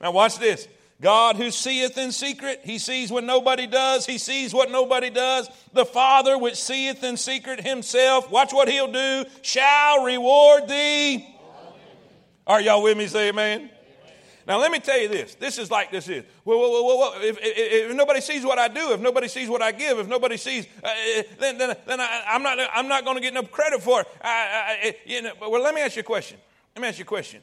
[0.02, 0.68] Now, watch this.
[1.02, 5.50] God who seeth in secret, he sees what nobody does, he sees what nobody does.
[5.72, 11.26] The Father which seeth in secret himself, watch what he'll do, shall reward thee.
[12.46, 13.08] Are y'all with me?
[13.08, 13.70] Say amen.
[14.46, 15.36] Now, let me tell you this.
[15.36, 16.24] This is like this is.
[16.44, 19.48] Well, well, well, well if, if, if, nobody sees what I do, if nobody sees
[19.48, 20.90] what I give, if nobody sees, uh,
[21.40, 24.08] then, then, then I, am not, I'm not going to get no credit for it.
[24.22, 24.28] I,
[24.84, 26.40] I, you know, well, let me ask you a question.
[26.76, 27.42] Let me ask you a question.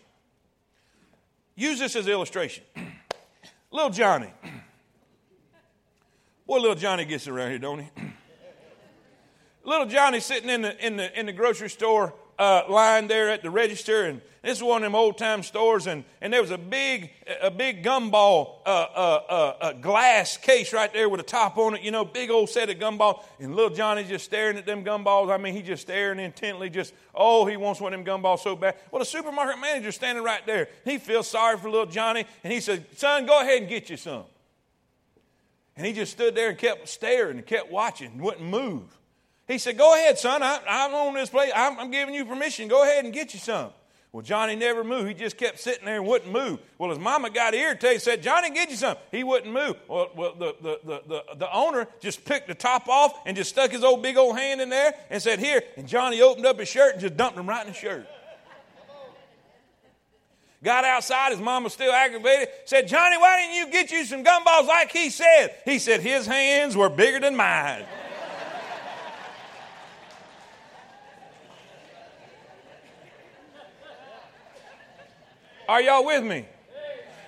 [1.56, 2.64] Use this as an illustration.
[3.70, 4.30] little Johnny.
[6.46, 7.88] Boy, little Johnny gets around here, don't he?
[9.64, 13.42] little Johnny sitting in the, in the, in the grocery store uh, line there at
[13.42, 16.52] the register, and this is one of them old time stores, and, and there was
[16.52, 17.10] a big
[17.42, 21.82] a big gumball uh, uh, uh, glass case right there with a top on it,
[21.82, 25.32] you know, big old set of gumballs, and little Johnny's just staring at them gumballs.
[25.32, 28.54] I mean, he's just staring intently, just oh, he wants one of them gumballs so
[28.54, 28.76] bad.
[28.92, 32.60] Well, the supermarket manager standing right there, he feels sorry for little Johnny, and he
[32.60, 34.24] said, "Son, go ahead and get you some."
[35.76, 38.95] And he just stood there and kept staring and kept watching, and wouldn't move.
[39.46, 40.42] He said, Go ahead, son.
[40.42, 41.52] I, am on this place.
[41.54, 42.68] I'm, I'm giving you permission.
[42.68, 43.70] Go ahead and get you some.
[44.12, 45.08] Well, Johnny never moved.
[45.08, 46.58] He just kept sitting there and wouldn't move.
[46.78, 48.96] Well, his mama got irritated, said, Johnny, get you some.
[49.10, 49.76] He wouldn't move.
[49.88, 53.72] Well, well the, the, the, the, owner just picked the top off and just stuck
[53.72, 55.62] his old big old hand in there and said, Here.
[55.76, 58.06] And Johnny opened up his shirt and just dumped him right in the shirt.
[60.64, 62.48] Got outside, his mama still aggravated.
[62.64, 65.54] Said, Johnny, why didn't you get you some gumballs like he said?
[65.64, 67.84] He said, His hands were bigger than mine.
[75.68, 76.46] Are y'all with me?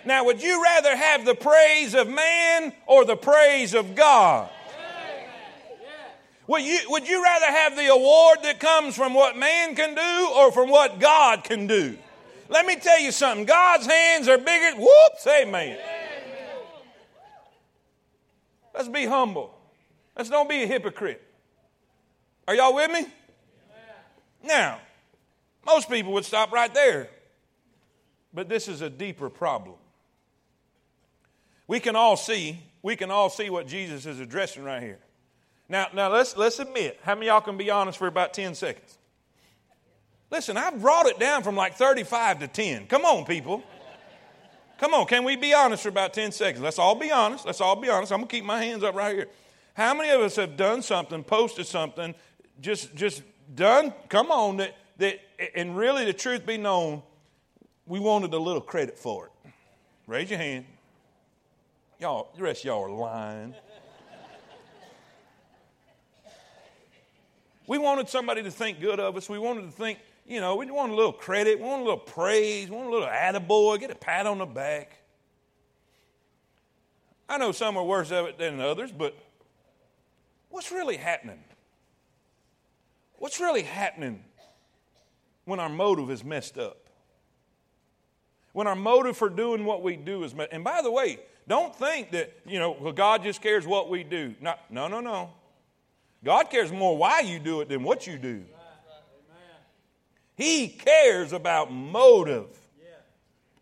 [0.05, 4.49] Now, would you rather have the praise of man or the praise of God?
[6.47, 10.33] Would you, would you rather have the award that comes from what man can do
[10.35, 11.99] or from what God can do?
[12.49, 13.45] Let me tell you something.
[13.45, 14.79] God's hands are bigger.
[14.79, 15.79] Whoops, amen.
[18.75, 19.55] Let's be humble.
[20.17, 21.23] Let's don't be a hypocrite.
[22.47, 23.07] Are y'all with me?
[24.43, 24.79] Now,
[25.67, 27.11] most people would stop right there.
[28.33, 29.77] But this is a deeper problem.
[31.67, 34.99] We can all see, we can all see what Jesus is addressing right here.
[35.69, 38.99] Now, now let's, let's admit, how many y'all can be honest for about 10 seconds?
[40.31, 42.87] Listen, I brought it down from like 35 to 10.
[42.87, 43.63] Come on, people.
[44.79, 46.63] Come on, can we be honest for about 10 seconds?
[46.63, 47.45] Let's all be honest.
[47.45, 48.13] Let's all be honest.
[48.13, 49.27] I'm to keep my hands up right here.
[49.75, 52.15] How many of us have done something, posted something,
[52.61, 53.23] just, just
[53.55, 55.21] done, come on, that, that,
[55.55, 57.03] and really the truth be known,
[57.89, 59.53] we wanted a little credit for it?
[60.07, 60.67] Raise your hand.
[61.99, 63.55] Y'all, the rest y'all are lying.
[67.67, 69.29] we wanted somebody to think good of us.
[69.29, 71.99] We wanted to think, you know, we want a little credit, we want a little
[71.99, 74.99] praise, we want a little attaboy, get a pat on the back.
[77.29, 79.17] I know some are worse of it than others, but
[80.51, 81.43] what's really happening?
[83.17, 84.25] What's really happening
[85.45, 86.88] when our motive is messed up?
[88.59, 92.11] When our motive for doing what we do is And by the way, don't think
[92.11, 94.35] that, you know, well, God just cares what we do.
[94.41, 95.31] No, no, no, no.
[96.25, 98.43] God cares more why you do it than what you do.
[100.35, 102.49] He cares about motive.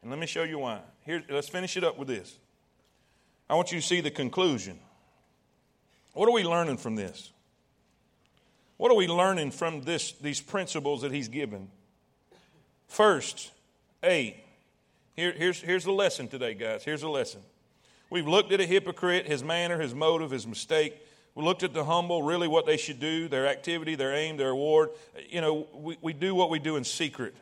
[0.01, 0.81] And let me show you why.
[1.05, 2.35] Here, let's finish it up with this.
[3.51, 4.79] I want you to see the conclusion.
[6.15, 7.33] What are we learning from this?
[8.79, 11.69] What are we learning from this, these principles that he's given?
[12.89, 13.51] First,
[14.03, 14.43] A.
[15.17, 16.85] Here, here's, here's the lesson today, guys.
[16.85, 17.41] Here's the lesson.
[18.11, 21.03] We've looked at a hypocrite, his manner, his motive, his mistake.
[21.35, 24.49] We looked at the humble, really what they should do, their activity, their aim, their
[24.49, 24.91] reward.
[25.29, 27.35] You know, we, we do what we do in secret.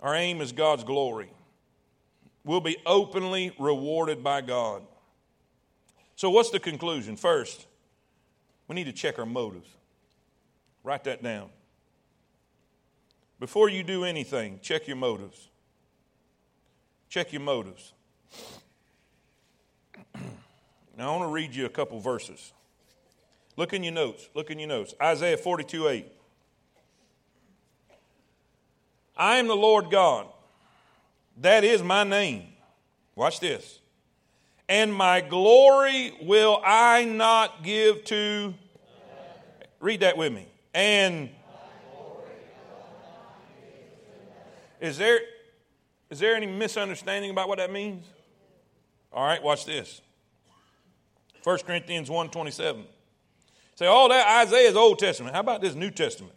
[0.00, 1.30] Our aim is God's glory.
[2.44, 4.82] We'll be openly rewarded by God.
[6.16, 7.16] So, what's the conclusion?
[7.16, 7.66] First,
[8.66, 9.68] we need to check our motives.
[10.82, 11.50] Write that down.
[13.38, 15.48] Before you do anything, check your motives.
[17.12, 17.92] Check your motives.
[20.96, 22.54] now, I want to read you a couple verses.
[23.58, 24.30] Look in your notes.
[24.34, 24.94] Look in your notes.
[24.98, 26.06] Isaiah 42 8.
[29.14, 30.26] I am the Lord God.
[31.36, 32.44] That is my name.
[33.14, 33.80] Watch this.
[34.66, 38.54] And my glory will I not give to.
[39.80, 40.46] Read that with me.
[40.72, 41.28] And.
[44.80, 45.20] Is there,
[46.12, 48.04] is there any misunderstanding about what that means?
[49.14, 50.02] All right, watch this.
[51.42, 52.82] 1 Corinthians 1.27.
[53.76, 55.34] Say, all that Isaiah is Old Testament.
[55.34, 56.34] How about this New Testament?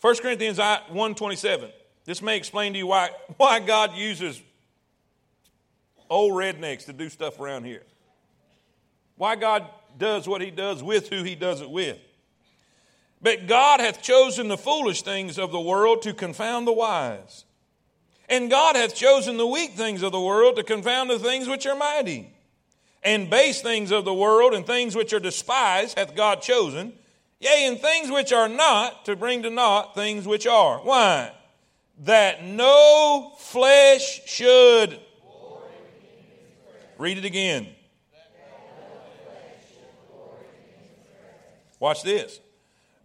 [0.00, 1.70] 1 Corinthians 1.27.
[2.06, 4.40] This may explain to you why, why God uses
[6.08, 7.82] old rednecks to do stuff around here.
[9.16, 9.66] Why God
[9.98, 11.98] does what he does with who he does it with.
[13.20, 17.44] But God hath chosen the foolish things of the world to confound the wise.
[18.28, 21.66] And God hath chosen the weak things of the world to confound the things which
[21.66, 22.32] are mighty.
[23.02, 26.92] And base things of the world and things which are despised hath God chosen,
[27.40, 30.78] yea, and things which are not to bring to naught things which are.
[30.78, 31.32] Why?
[31.98, 35.00] That no flesh should
[37.02, 37.66] Read it again.
[41.80, 42.38] Watch this.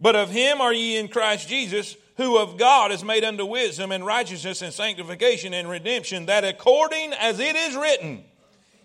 [0.00, 3.92] But of him are ye in Christ Jesus, who of God is made unto wisdom
[3.92, 8.24] and righteousness and sanctification and redemption, that according as it is written,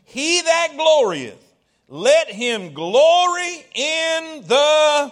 [0.05, 1.43] He that glorieth,
[1.89, 5.11] let him glory in the.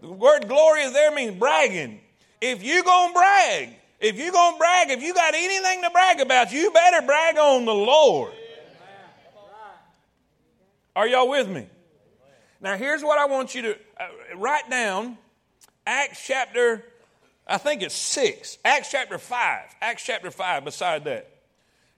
[0.00, 2.00] The word glory there means bragging.
[2.40, 3.70] If you gonna brag,
[4.00, 7.64] if you gonna brag, if you got anything to brag about, you better brag on
[7.64, 8.32] the Lord.
[10.94, 11.66] Are y'all with me?
[12.60, 15.18] Now, here's what I want you to uh, write down
[15.86, 16.84] Acts chapter,
[17.46, 21.28] I think it's six, Acts chapter five, Acts chapter five, beside that.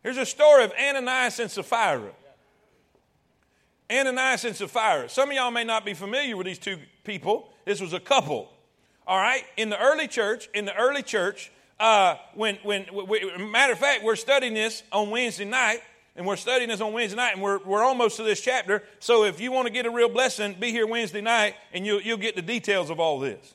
[0.02, 2.12] Here's a story of Ananias and Sapphira.
[3.90, 5.08] Ananias and Sapphira.
[5.08, 7.52] Some of y'all may not be familiar with these two people.
[7.64, 8.50] This was a couple.
[9.06, 9.44] All right?
[9.56, 14.02] In the early church, in the early church, uh, when, when, we, matter of fact,
[14.02, 15.80] we're studying this on Wednesday night
[16.16, 18.82] and we're studying this on Wednesday night, and we're, we're almost to this chapter.
[19.00, 22.00] So if you want to get a real blessing, be here Wednesday night, and you'll,
[22.00, 23.54] you'll get the details of all this.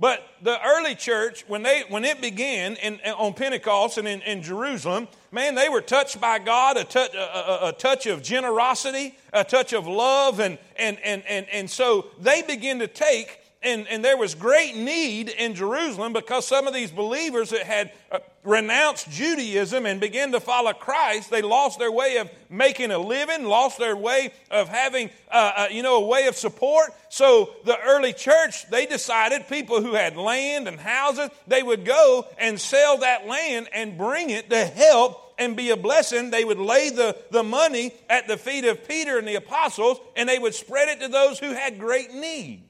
[0.00, 4.42] But the early church, when, they, when it began in, on Pentecost and in, in
[4.42, 9.18] Jerusalem, man, they were touched by God, a touch, a, a, a, touch of generosity,
[9.32, 10.38] a touch of love.
[10.38, 14.76] And, and, and, and, and so they began to take and, and there was great
[14.76, 20.32] need in Jerusalem because some of these believers that had uh, renounced Judaism and began
[20.32, 24.68] to follow Christ, they lost their way of making a living, lost their way of
[24.68, 26.90] having, uh, uh, you know, a way of support.
[27.10, 32.26] So the early church, they decided people who had land and houses, they would go
[32.38, 36.58] and sell that land and bring it to help and be a blessing, they would
[36.58, 40.54] lay the, the money at the feet of Peter and the apostles, and they would
[40.54, 42.64] spread it to those who had great need.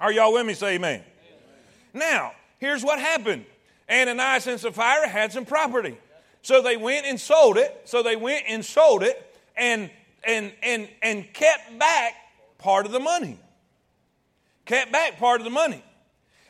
[0.00, 0.54] Are y'all with me?
[0.54, 1.00] Say amen.
[1.00, 1.04] amen.
[1.92, 3.46] Now, here's what happened
[3.90, 5.96] Ananias and Sapphira had some property.
[6.42, 7.82] So they went and sold it.
[7.84, 9.90] So they went and sold it and,
[10.24, 12.14] and, and, and kept back
[12.58, 13.38] part of the money.
[14.64, 15.82] Kept back part of the money.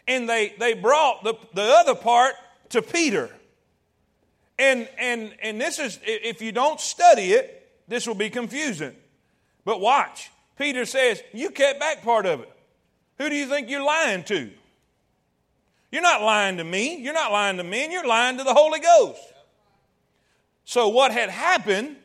[0.06, 2.34] And they, they brought the, the other part
[2.70, 3.30] to Peter.
[4.58, 7.54] And, and, and this is, if you don't study it,
[7.86, 8.94] this will be confusing.
[9.64, 10.30] But watch.
[10.58, 12.52] Peter says, You kept back part of it.
[13.18, 14.50] Who do you think you're lying to?
[15.90, 16.96] You're not lying to me.
[16.98, 19.20] You're not lying to me, and you're lying to the Holy Ghost.
[20.64, 21.96] So, what had happened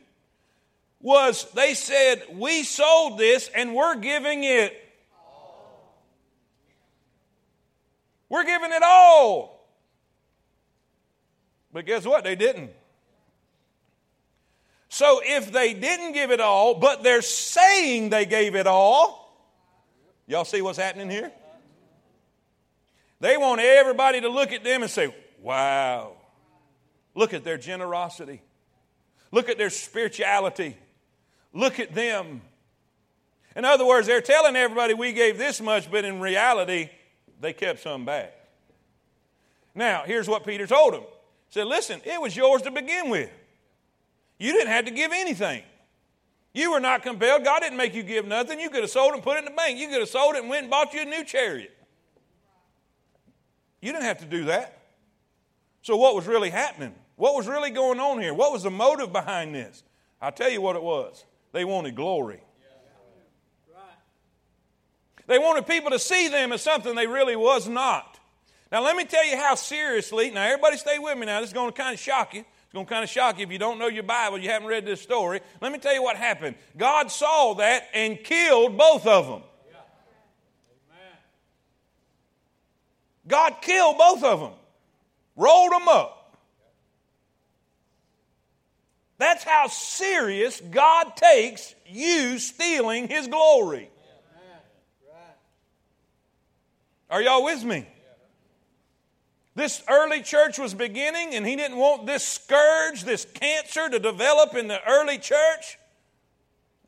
[1.01, 4.79] was they said, We sold this and we're giving it.
[8.29, 9.67] We're giving it all.
[11.71, 12.23] But guess what?
[12.23, 12.71] They didn't.
[14.89, 19.35] So if they didn't give it all, but they're saying they gave it all,
[20.27, 21.31] y'all see what's happening here?
[23.19, 26.13] They want everybody to look at them and say, wow,
[27.15, 28.41] look at their generosity.
[29.31, 30.77] Look at their spirituality.
[31.53, 32.41] Look at them.
[33.55, 36.89] In other words, they're telling everybody we gave this much, but in reality,
[37.39, 38.33] they kept some back.
[39.75, 43.29] Now, here's what Peter told them He said, Listen, it was yours to begin with.
[44.37, 45.63] You didn't have to give anything.
[46.53, 47.43] You were not compelled.
[47.43, 48.59] God didn't make you give nothing.
[48.59, 49.79] You could have sold and put it in the bank.
[49.79, 51.75] You could have sold it and went and bought you a new chariot.
[53.83, 54.79] You didn't have to do that.
[55.81, 56.95] So, what was really happening?
[57.17, 58.33] What was really going on here?
[58.33, 59.83] What was the motive behind this?
[60.21, 61.25] I'll tell you what it was.
[61.51, 62.41] They wanted glory.
[65.27, 68.19] They wanted people to see them as something they really was not.
[68.71, 71.41] Now, let me tell you how seriously, now, everybody stay with me now.
[71.41, 72.41] This is going to kind of shock you.
[72.41, 74.69] It's going to kind of shock you if you don't know your Bible, you haven't
[74.69, 75.41] read this story.
[75.59, 76.55] Let me tell you what happened.
[76.77, 79.43] God saw that and killed both of them.
[83.27, 84.53] God killed both of them,
[85.35, 86.37] rolled them up.
[89.17, 93.89] That's how serious God takes you stealing His glory.
[97.09, 97.85] Are y'all with me?
[99.55, 104.55] This early church was beginning, and he didn't want this scourge, this cancer to develop
[104.55, 105.77] in the early church.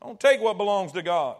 [0.02, 1.36] Don't take what belongs to God.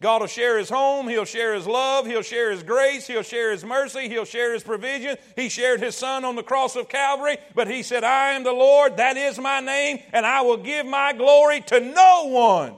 [0.00, 3.52] God will share his home, he'll share his love, he'll share his grace, he'll share
[3.52, 5.16] his mercy, he'll share his provision.
[5.36, 8.52] He shared his son on the cross of Calvary, but he said, I am the
[8.52, 12.74] Lord, that is my name, and I will give my glory to no one.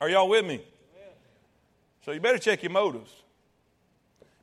[0.00, 0.62] Are y'all with me?
[2.04, 3.10] So you better check your motives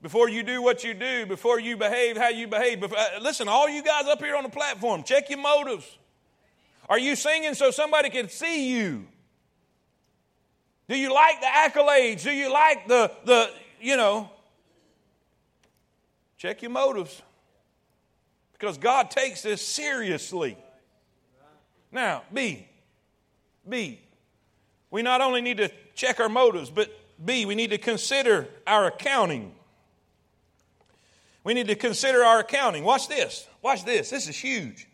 [0.02, 2.82] before you do what you do, before you behave how you behave.
[2.82, 5.98] Before, uh, listen, all you guys up here on the platform, check your motives.
[6.90, 9.08] Are you singing so somebody can see you?
[10.90, 12.24] Do you like the accolades?
[12.24, 14.30] Do you like the, the you know?
[16.38, 17.22] Check your motives.
[18.54, 20.58] Because God takes this seriously.
[21.92, 22.68] Now, B.
[23.68, 24.02] B.
[24.92, 26.92] We not only need to check our motives, but
[27.24, 29.54] B, we need to consider our accounting.
[31.44, 32.84] We need to consider our accounting.
[32.84, 33.48] Watch this.
[33.62, 34.10] Watch this.
[34.10, 34.88] This is huge.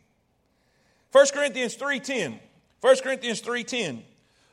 [1.11, 2.39] 1 Corinthians 3:10.
[2.81, 4.03] 1 Corinthians 3:10.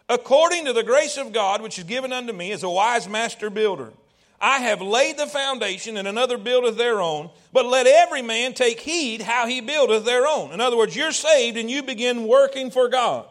[0.09, 3.51] According to the grace of God which is given unto me as a wise master
[3.51, 3.93] builder,
[4.41, 8.81] I have laid the foundation and another buildeth their own, but let every man take
[8.81, 10.53] heed how he buildeth their own.
[10.53, 13.27] In other words, you're saved and you begin working for God.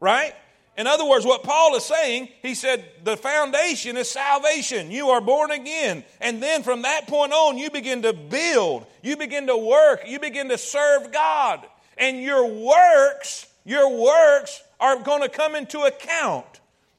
[0.00, 0.34] Right?
[0.76, 4.90] In other words, what Paul is saying, he said, the foundation is salvation.
[4.90, 6.04] You are born again.
[6.20, 10.18] And then from that point on, you begin to build, you begin to work, you
[10.18, 11.64] begin to serve God.
[11.96, 16.46] And your works, your works are going to come into account.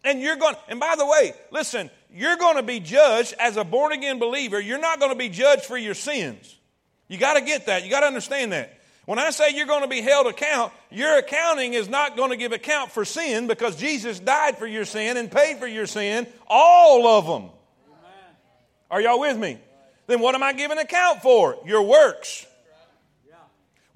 [0.03, 3.63] And you're going, and by the way, listen, you're going to be judged as a
[3.63, 4.59] born again believer.
[4.59, 6.55] You're not going to be judged for your sins.
[7.07, 7.83] You got to get that.
[7.83, 8.73] You got to understand that.
[9.05, 12.35] When I say you're going to be held account, your accounting is not going to
[12.35, 16.27] give account for sin because Jesus died for your sin and paid for your sin,
[16.45, 17.49] all of them.
[18.91, 19.59] Are y'all with me?
[20.07, 21.57] Then what am I giving account for?
[21.65, 22.45] Your works.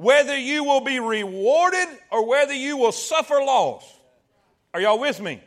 [0.01, 3.85] Whether you will be rewarded or whether you will suffer loss.
[4.73, 5.43] Are y'all with me?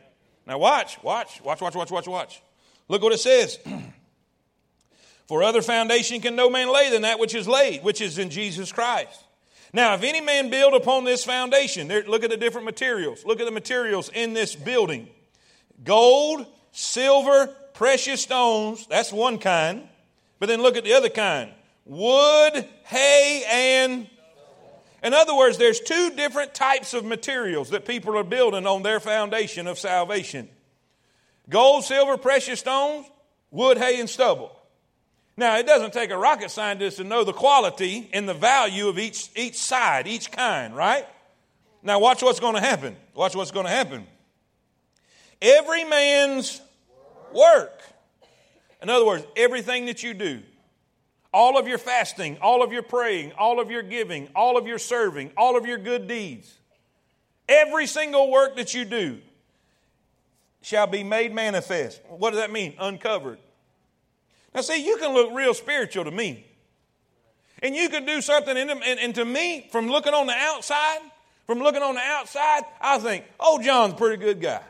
[0.46, 2.40] Now watch, watch, watch, watch, watch, watch, watch.
[2.86, 3.59] Look what it says.
[5.26, 8.30] For other foundation can no man lay than that which is laid, which is in
[8.30, 9.24] Jesus Christ.
[9.72, 13.24] Now, if any man build upon this foundation, there, look at the different materials.
[13.24, 15.09] Look at the materials in this building
[15.82, 18.86] gold, silver, precious stones.
[18.86, 19.88] That's one kind.
[20.38, 21.50] But then look at the other kind
[21.84, 24.11] wood, hay, and.
[25.05, 28.98] In other words, there's two different types of materials that people are building on their
[28.98, 30.48] foundation of salvation
[31.50, 33.07] gold, silver, precious stones,
[33.50, 34.50] wood, hay, and stubble.
[35.36, 38.98] Now, it doesn't take a rocket scientist to know the quality and the value of
[38.98, 41.07] each, each side, each kind, right?
[41.82, 42.96] Now, watch what's going to happen.
[43.14, 44.07] Watch what's going to happen.
[45.42, 46.62] Every man's
[47.34, 47.82] work.
[48.80, 50.40] In other words, everything that you do,
[51.35, 54.78] all of your fasting, all of your praying, all of your giving, all of your
[54.78, 56.57] serving, all of your good deeds,
[57.49, 59.18] every single work that you do
[60.62, 62.01] shall be made manifest.
[62.09, 62.74] What does that mean?
[62.78, 63.39] Uncovered.
[64.55, 66.47] Now, see, you can look real spiritual to me.
[67.61, 71.01] And you can do something, and, and, and to me, from looking on the outside,
[71.47, 74.62] from looking on the outside, I think, oh, John's a pretty good guy.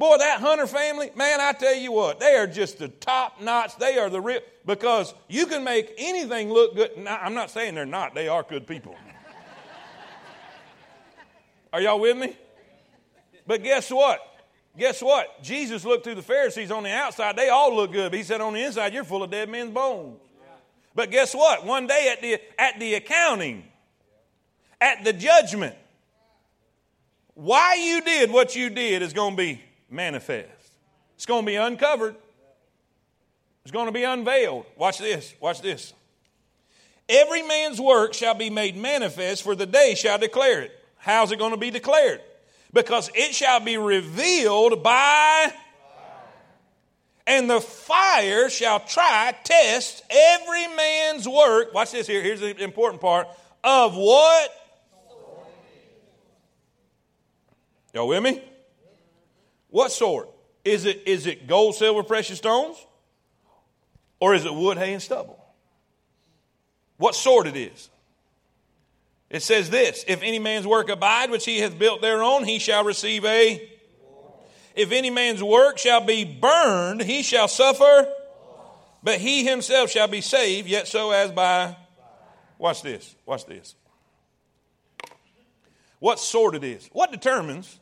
[0.00, 3.76] Boy, that Hunter family, man, I tell you what, they are just the top notch.
[3.76, 6.96] They are the real, because you can make anything look good.
[6.96, 8.96] Now, I'm not saying they're not, they are good people.
[11.74, 12.34] are y'all with me?
[13.46, 14.20] But guess what?
[14.78, 15.42] Guess what?
[15.42, 17.36] Jesus looked through the Pharisees on the outside.
[17.36, 18.10] They all look good.
[18.10, 20.18] But he said on the inside, you're full of dead men's bones.
[20.94, 21.66] But guess what?
[21.66, 23.64] One day at the, at the accounting,
[24.80, 25.76] at the judgment,
[27.34, 29.60] why you did what you did is going to be
[29.90, 30.48] manifest.
[31.16, 32.16] It's going to be uncovered.
[33.62, 34.64] It's going to be unveiled.
[34.76, 35.34] Watch this.
[35.40, 35.92] Watch this.
[37.08, 40.72] Every man's work shall be made manifest, for the day shall declare it.
[40.96, 42.20] How's it going to be declared?
[42.72, 45.52] Because it shall be revealed by,
[47.26, 51.74] and the fire shall try, test every man's work.
[51.74, 52.22] Watch this here.
[52.22, 53.26] Here's the important part
[53.64, 54.50] of what?
[57.92, 58.40] Y'all with me?
[59.70, 60.28] What sort?
[60.64, 62.76] Is it, is it gold, silver, precious stones?
[64.20, 65.42] Or is it wood, hay, and stubble?
[66.98, 67.88] What sort it is?
[69.30, 72.84] It says this If any man's work abide, which he hath built thereon, he shall
[72.84, 73.68] receive a.
[74.74, 78.06] If any man's work shall be burned, he shall suffer,
[79.02, 81.76] but he himself shall be saved, yet so as by.
[82.58, 83.14] Watch this.
[83.24, 83.74] Watch this.
[85.98, 86.88] What sort it is?
[86.92, 87.79] What determines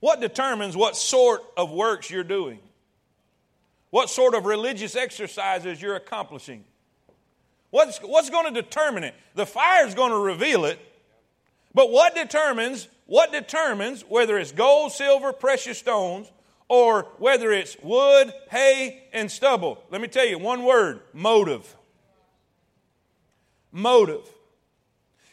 [0.00, 2.58] what determines what sort of works you're doing?
[3.90, 6.64] What sort of religious exercises you're accomplishing?
[7.70, 9.14] What's, what's going to determine it?
[9.34, 10.78] The fire is going to reveal it,
[11.74, 16.30] but what determines what determines whether it's gold, silver, precious stones,
[16.68, 19.82] or whether it's wood, hay, and stubble?
[19.90, 21.76] Let me tell you one word motive.
[23.72, 24.22] Motive.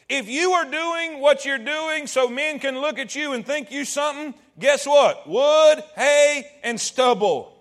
[0.09, 3.71] If you are doing what you're doing so men can look at you and think
[3.71, 5.27] you something, guess what?
[5.27, 7.53] Wood, hay, and stubble.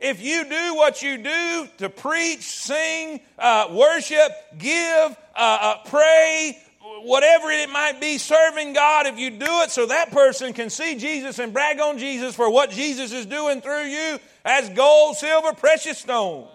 [0.00, 6.58] If you do what you do to preach, sing, uh, worship, give, uh, uh, pray,
[7.02, 10.96] whatever it might be, serving God, if you do it so that person can see
[10.96, 15.52] Jesus and brag on Jesus for what Jesus is doing through you as gold, silver,
[15.52, 16.48] precious stones.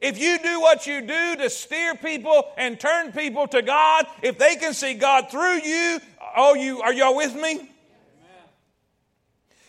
[0.00, 4.36] If you do what you do to steer people and turn people to God, if
[4.36, 6.00] they can see God through you,
[6.36, 7.71] oh, you are y'all with me?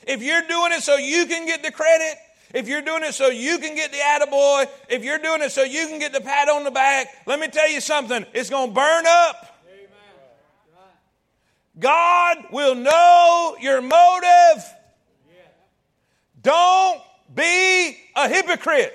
[0.08, 2.18] If you're doing it so you can get the credit,
[2.54, 5.64] if you're doing it so you can get the attaboy, if you're doing it so
[5.64, 8.70] you can get the pat on the back, let me tell you something, it's going
[8.70, 9.50] to burn up.
[11.80, 14.64] God will know your motive.
[16.44, 17.02] Don't
[17.34, 18.94] be a hypocrite.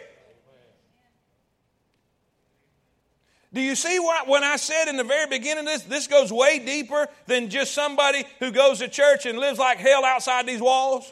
[3.52, 6.58] Do you see what, when I said in the very beginning this, this goes way
[6.58, 11.10] deeper than just somebody who goes to church and lives like hell outside these walls?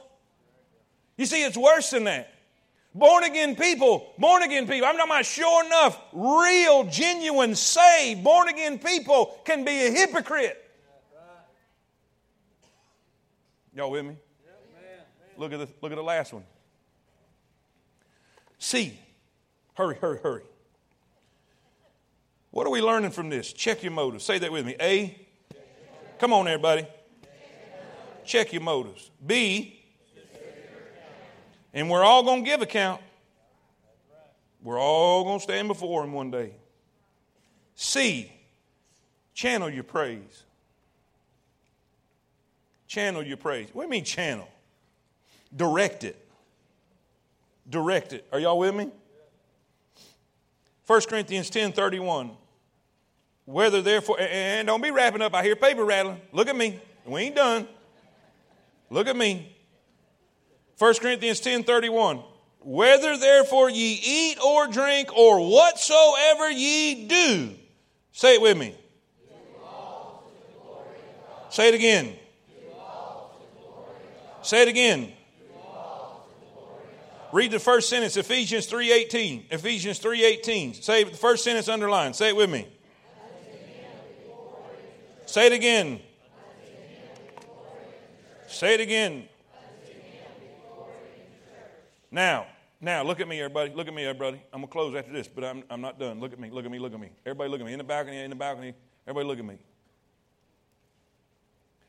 [1.16, 2.32] You see, it's worse than that.
[2.95, 8.49] Born again people, born again people, I'm talking about sure enough, real, genuine, saved, born
[8.49, 10.62] again people can be a hypocrite.
[13.74, 14.16] Y'all with me?
[15.37, 16.45] Look at the, look at the last one.
[18.59, 18.99] See,
[19.76, 20.43] Hurry, hurry, hurry.
[22.57, 23.52] What are we learning from this?
[23.52, 24.24] Check your motives.
[24.24, 24.76] Say that with me.
[24.80, 25.14] A.
[26.18, 26.86] Come on, everybody.
[28.24, 29.11] Check your motives.
[29.26, 29.78] B.
[31.74, 33.02] And we're all going to give account.
[34.62, 36.52] We're all going to stand before Him one day.
[37.74, 38.32] C.
[39.34, 40.44] Channel your praise.
[42.88, 43.68] Channel your praise.
[43.74, 44.48] What do you mean channel?
[45.54, 46.16] Direct it.
[47.68, 48.26] Direct it.
[48.32, 48.90] Are y'all with me?
[50.86, 52.30] 1 Corinthians 10 31.
[53.47, 55.34] Whether therefore, and don't be wrapping up.
[55.34, 56.20] I hear paper rattling.
[56.32, 56.80] Look at me.
[57.07, 57.66] We ain't done.
[58.90, 59.57] Look at me.
[60.78, 62.22] 1 Corinthians 10 31.
[62.61, 67.55] Whether therefore ye eat or drink or whatsoever ye do,
[68.16, 68.74] Say it with me.
[71.51, 72.14] Say it again.
[74.40, 75.12] Say it again.
[77.30, 79.53] Read the first sentence, Ephesians 3.18.
[79.53, 80.82] Ephesians 3.18.
[80.82, 82.16] Say the first sentence underlined.
[82.16, 82.66] Say it with me.
[85.37, 86.01] Say it again.
[88.49, 89.28] Say it again.
[92.11, 92.47] Now,
[92.80, 93.70] now, look at me, everybody.
[93.74, 94.41] Look at me, everybody.
[94.51, 96.20] I'm going to close after this, but I'm, I'm not done.
[96.20, 96.49] Look at me.
[96.49, 96.78] Look at me.
[96.78, 97.11] Look at me.
[97.26, 97.74] Everybody, look at me.
[97.74, 98.72] In the balcony, in the balcony.
[99.07, 99.59] Everybody, look at me.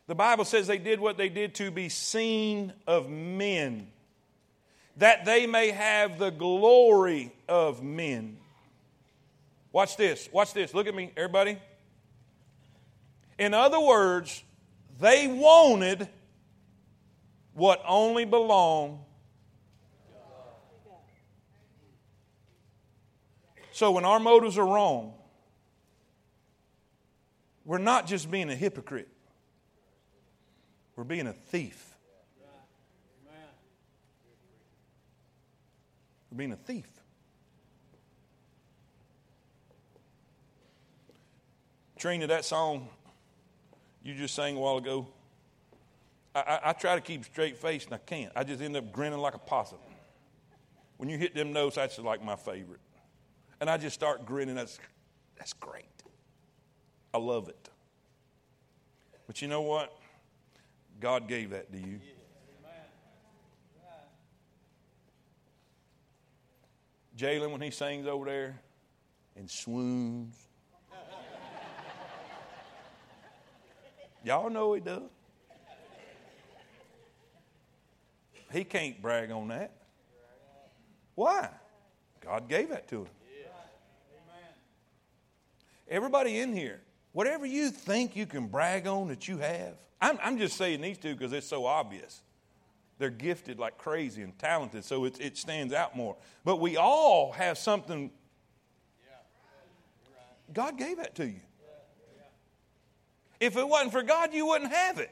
[0.07, 3.87] The Bible says they did what they did to be seen of men,
[4.97, 8.39] that they may have the glory of men.
[9.71, 10.27] Watch this.
[10.33, 10.73] Watch this.
[10.73, 11.59] Look at me, everybody.
[13.37, 14.43] In other words,
[14.99, 16.07] they wanted
[17.53, 18.99] what only belonged
[23.77, 25.13] So when our motives are wrong,
[27.63, 29.07] we're not just being a hypocrite,
[30.95, 31.93] we're being a thief.
[36.31, 36.87] We're being a thief.
[41.99, 42.89] Trina, that song
[44.07, 45.07] you just sang a while ago,
[46.33, 48.31] I, I, I try to keep straight face and I can't.
[48.35, 49.79] I just end up grinning like a possum.
[50.97, 52.79] When you hit them notes, that's like my favorite.
[53.59, 54.55] And I just start grinning.
[54.55, 54.79] That's,
[55.37, 55.85] that's great.
[57.13, 57.69] I love it.
[59.27, 59.93] But you know what?
[60.99, 61.99] God gave that to you.
[67.17, 68.61] Jalen, when he sings over there
[69.35, 70.35] and swoons,
[74.27, 75.09] y'all know he does.
[78.51, 79.71] He can't brag on that.
[81.15, 81.49] Why?
[82.21, 83.07] God gave that to him.
[85.89, 86.81] Everybody in here,
[87.13, 90.97] whatever you think you can brag on that you have, I'm, I'm just saying these
[90.97, 92.21] two because it's so obvious.
[92.99, 96.17] They're gifted like crazy and talented, so it, it stands out more.
[96.43, 98.11] But we all have something.
[100.53, 101.39] God gave that to you.
[103.39, 105.11] If it wasn't for God, you wouldn't have it.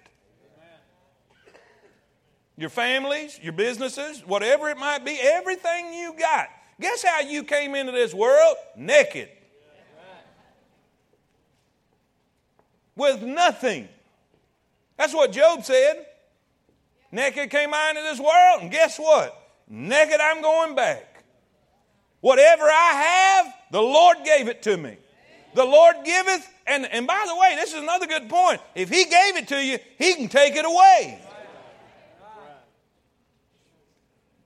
[2.58, 6.48] Your families, your businesses, whatever it might be, everything you got.
[6.80, 8.56] Guess how you came into this world?
[8.78, 9.30] Naked.
[12.96, 13.88] with nothing.
[14.98, 16.06] That's what Job said.
[17.12, 19.38] Naked came I into this world, and guess what?
[19.68, 21.24] Naked I'm going back.
[22.22, 24.98] Whatever I have, the Lord gave it to me.
[25.56, 28.60] The Lord giveth, and, and by the way, this is another good point.
[28.76, 31.22] If He gave it to you, He can take it away.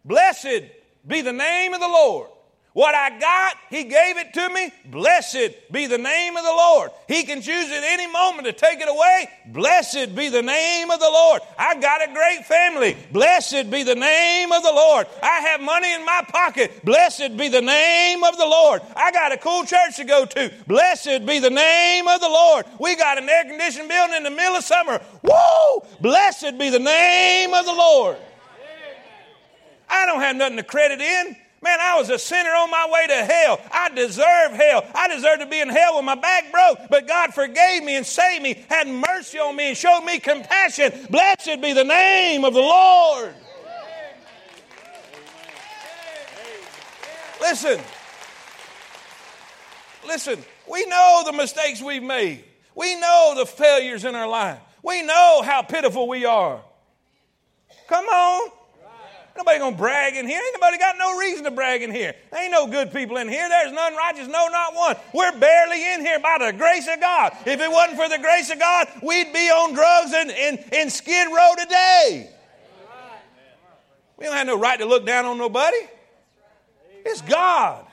[0.05, 0.65] Blessed
[1.07, 2.29] be the name of the Lord.
[2.73, 4.71] What I got, He gave it to me.
[4.85, 6.91] Blessed be the name of the Lord.
[7.07, 9.27] He can choose at any moment to take it away.
[9.47, 11.41] Blessed be the name of the Lord.
[11.57, 12.95] I got a great family.
[13.11, 15.07] Blessed be the name of the Lord.
[15.23, 16.85] I have money in my pocket.
[16.85, 18.83] Blessed be the name of the Lord.
[18.95, 20.51] I got a cool church to go to.
[20.67, 22.65] Blessed be the name of the Lord.
[22.79, 24.99] We got an air conditioned building in the middle of summer.
[25.23, 25.87] Whoa!
[26.01, 28.17] Blessed be the name of the Lord.
[29.89, 31.35] I don't have nothing to credit in.
[31.61, 33.59] Man, I was a sinner on my way to hell.
[33.71, 34.85] I deserve hell.
[34.95, 38.05] I deserve to be in hell when my back broke, but God forgave me and
[38.05, 41.07] saved me, had mercy on me, and showed me compassion.
[41.09, 43.33] Blessed be the name of the Lord.
[47.41, 47.79] Listen,
[50.05, 50.39] listen,
[50.69, 52.43] we know the mistakes we've made.
[52.75, 54.59] We know the failures in our life.
[54.83, 56.61] We know how pitiful we are.
[57.87, 58.51] Come on.
[59.39, 60.37] Nobody gonna brag in here.
[60.37, 62.13] Ain't nobody got no reason to brag in here.
[62.37, 63.47] Ain't no good people in here.
[63.47, 64.97] There's none righteous, no, not one.
[65.13, 67.31] We're barely in here by the grace of God.
[67.45, 70.89] If it wasn't for the grace of God, we'd be on drugs and in, in
[70.89, 72.29] Skid Row today.
[74.17, 75.77] We don't have no right to look down on nobody.
[77.05, 77.85] It's God.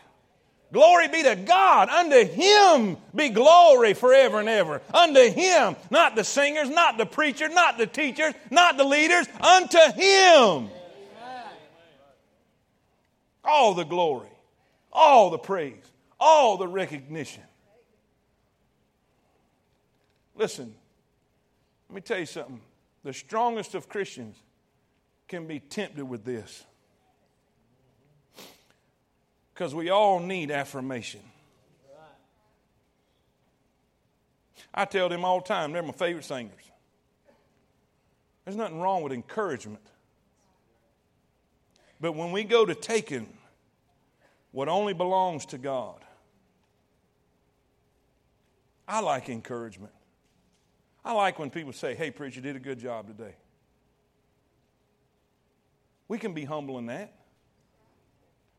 [0.72, 1.88] Glory be to God.
[1.90, 4.82] Unto Him be glory forever and ever.
[4.92, 9.28] Unto Him, not the singers, not the preachers, not the teachers, not the leaders.
[9.40, 10.70] Unto Him
[13.46, 14.28] all the glory,
[14.92, 17.42] all the praise, all the recognition.
[20.34, 20.74] Listen,
[21.88, 22.60] let me tell you something.
[23.04, 24.36] The strongest of Christians
[25.28, 26.64] can be tempted with this.
[29.54, 31.20] Because we all need affirmation.
[34.74, 36.52] I tell them all the time, they're my favorite singers.
[38.44, 39.82] There's nothing wrong with encouragement.
[42.00, 43.26] But when we go to taking
[44.56, 46.02] what only belongs to God,
[48.88, 49.92] I like encouragement.
[51.04, 53.34] I like when people say, hey, preacher, did a good job today.
[56.08, 57.12] We can be humble in that.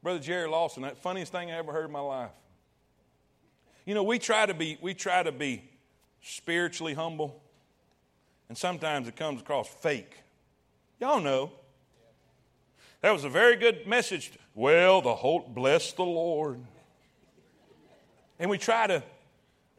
[0.03, 2.29] Brother Jerry Lawson, that funniest thing I ever heard in my life.
[3.83, 5.67] You know, we try to be, we try to be
[6.21, 7.41] spiritually humble,
[8.49, 10.21] and sometimes it comes across fake.
[10.99, 11.53] Y'all know.
[13.01, 14.33] That was a very good message.
[14.57, 16.59] Well, the whole bless the Lord.
[18.39, 19.03] And we try to,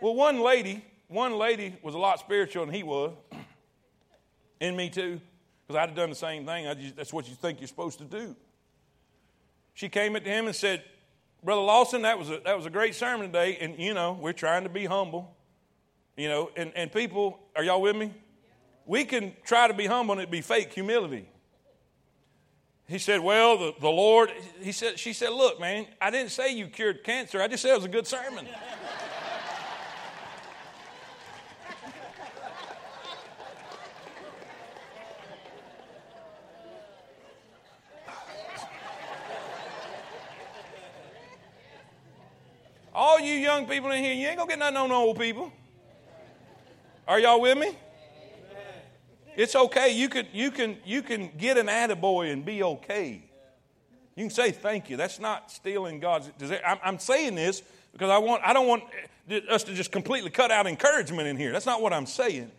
[0.00, 3.12] well, one lady, one lady was a lot spiritual than he was,
[4.60, 5.20] and me too,
[5.66, 6.72] because I'd have done the same thing.
[6.80, 8.36] Just, that's what you think you're supposed to do.
[9.74, 10.84] She came up to him and said,
[11.42, 14.32] Brother Lawson, that was a, that was a great sermon today, and you know, we're
[14.32, 15.34] trying to be humble.
[16.16, 18.12] You know, and, and people, are y'all with me?
[18.86, 21.28] We can try to be humble and it be fake humility.
[22.88, 24.32] He said, Well, the, the Lord,
[24.62, 27.40] he said, she said, Look, man, I didn't say you cured cancer.
[27.40, 28.48] I just said it was a good sermon.
[42.94, 45.52] All you young people in here, you ain't gonna get nothing on old people.
[47.06, 47.76] Are y'all with me?
[49.38, 49.92] It's okay.
[49.92, 53.22] You can, you can, you can get an attaboy and be okay.
[54.16, 54.96] You can say thank you.
[54.96, 56.28] That's not stealing God's.
[56.66, 57.62] I'm, I'm saying this
[57.92, 58.42] because I want.
[58.44, 58.82] I don't want
[59.48, 61.52] us to just completely cut out encouragement in here.
[61.52, 62.50] That's not what I'm saying.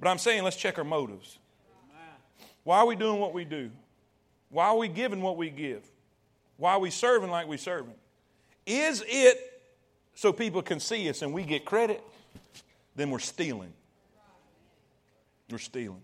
[0.00, 1.38] But I'm saying let's check our motives.
[2.64, 3.70] Why are we doing what we do?
[4.48, 5.82] Why are we giving what we give?
[6.56, 7.94] Why are we serving like we're serving?
[8.64, 9.62] Is it
[10.14, 12.02] so people can see us and we get credit?
[12.96, 13.74] Then we're stealing.
[15.50, 16.02] We're stealing.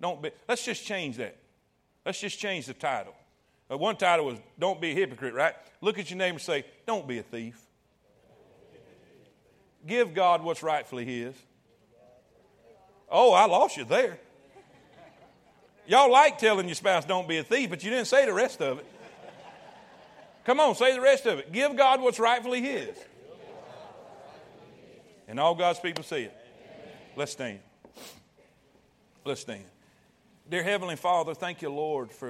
[0.00, 1.36] Don't be, let's just change that.
[2.04, 3.14] Let's just change the title.
[3.70, 5.54] Uh, one title was Don't Be a Hypocrite, right?
[5.80, 7.60] Look at your neighbor and say, Don't be a thief.
[9.86, 11.34] Give God what's rightfully His.
[13.08, 14.18] Oh, I lost you there.
[15.86, 18.60] Y'all like telling your spouse, Don't be a thief, but you didn't say the rest
[18.60, 18.86] of it.
[20.44, 21.52] Come on, say the rest of it.
[21.52, 22.96] Give God what's rightfully His.
[25.28, 26.36] And all God's people see it.
[27.16, 27.58] Let's stand.
[29.26, 29.64] Let's stand.
[30.48, 32.24] Dear Heavenly Father, thank you, Lord, for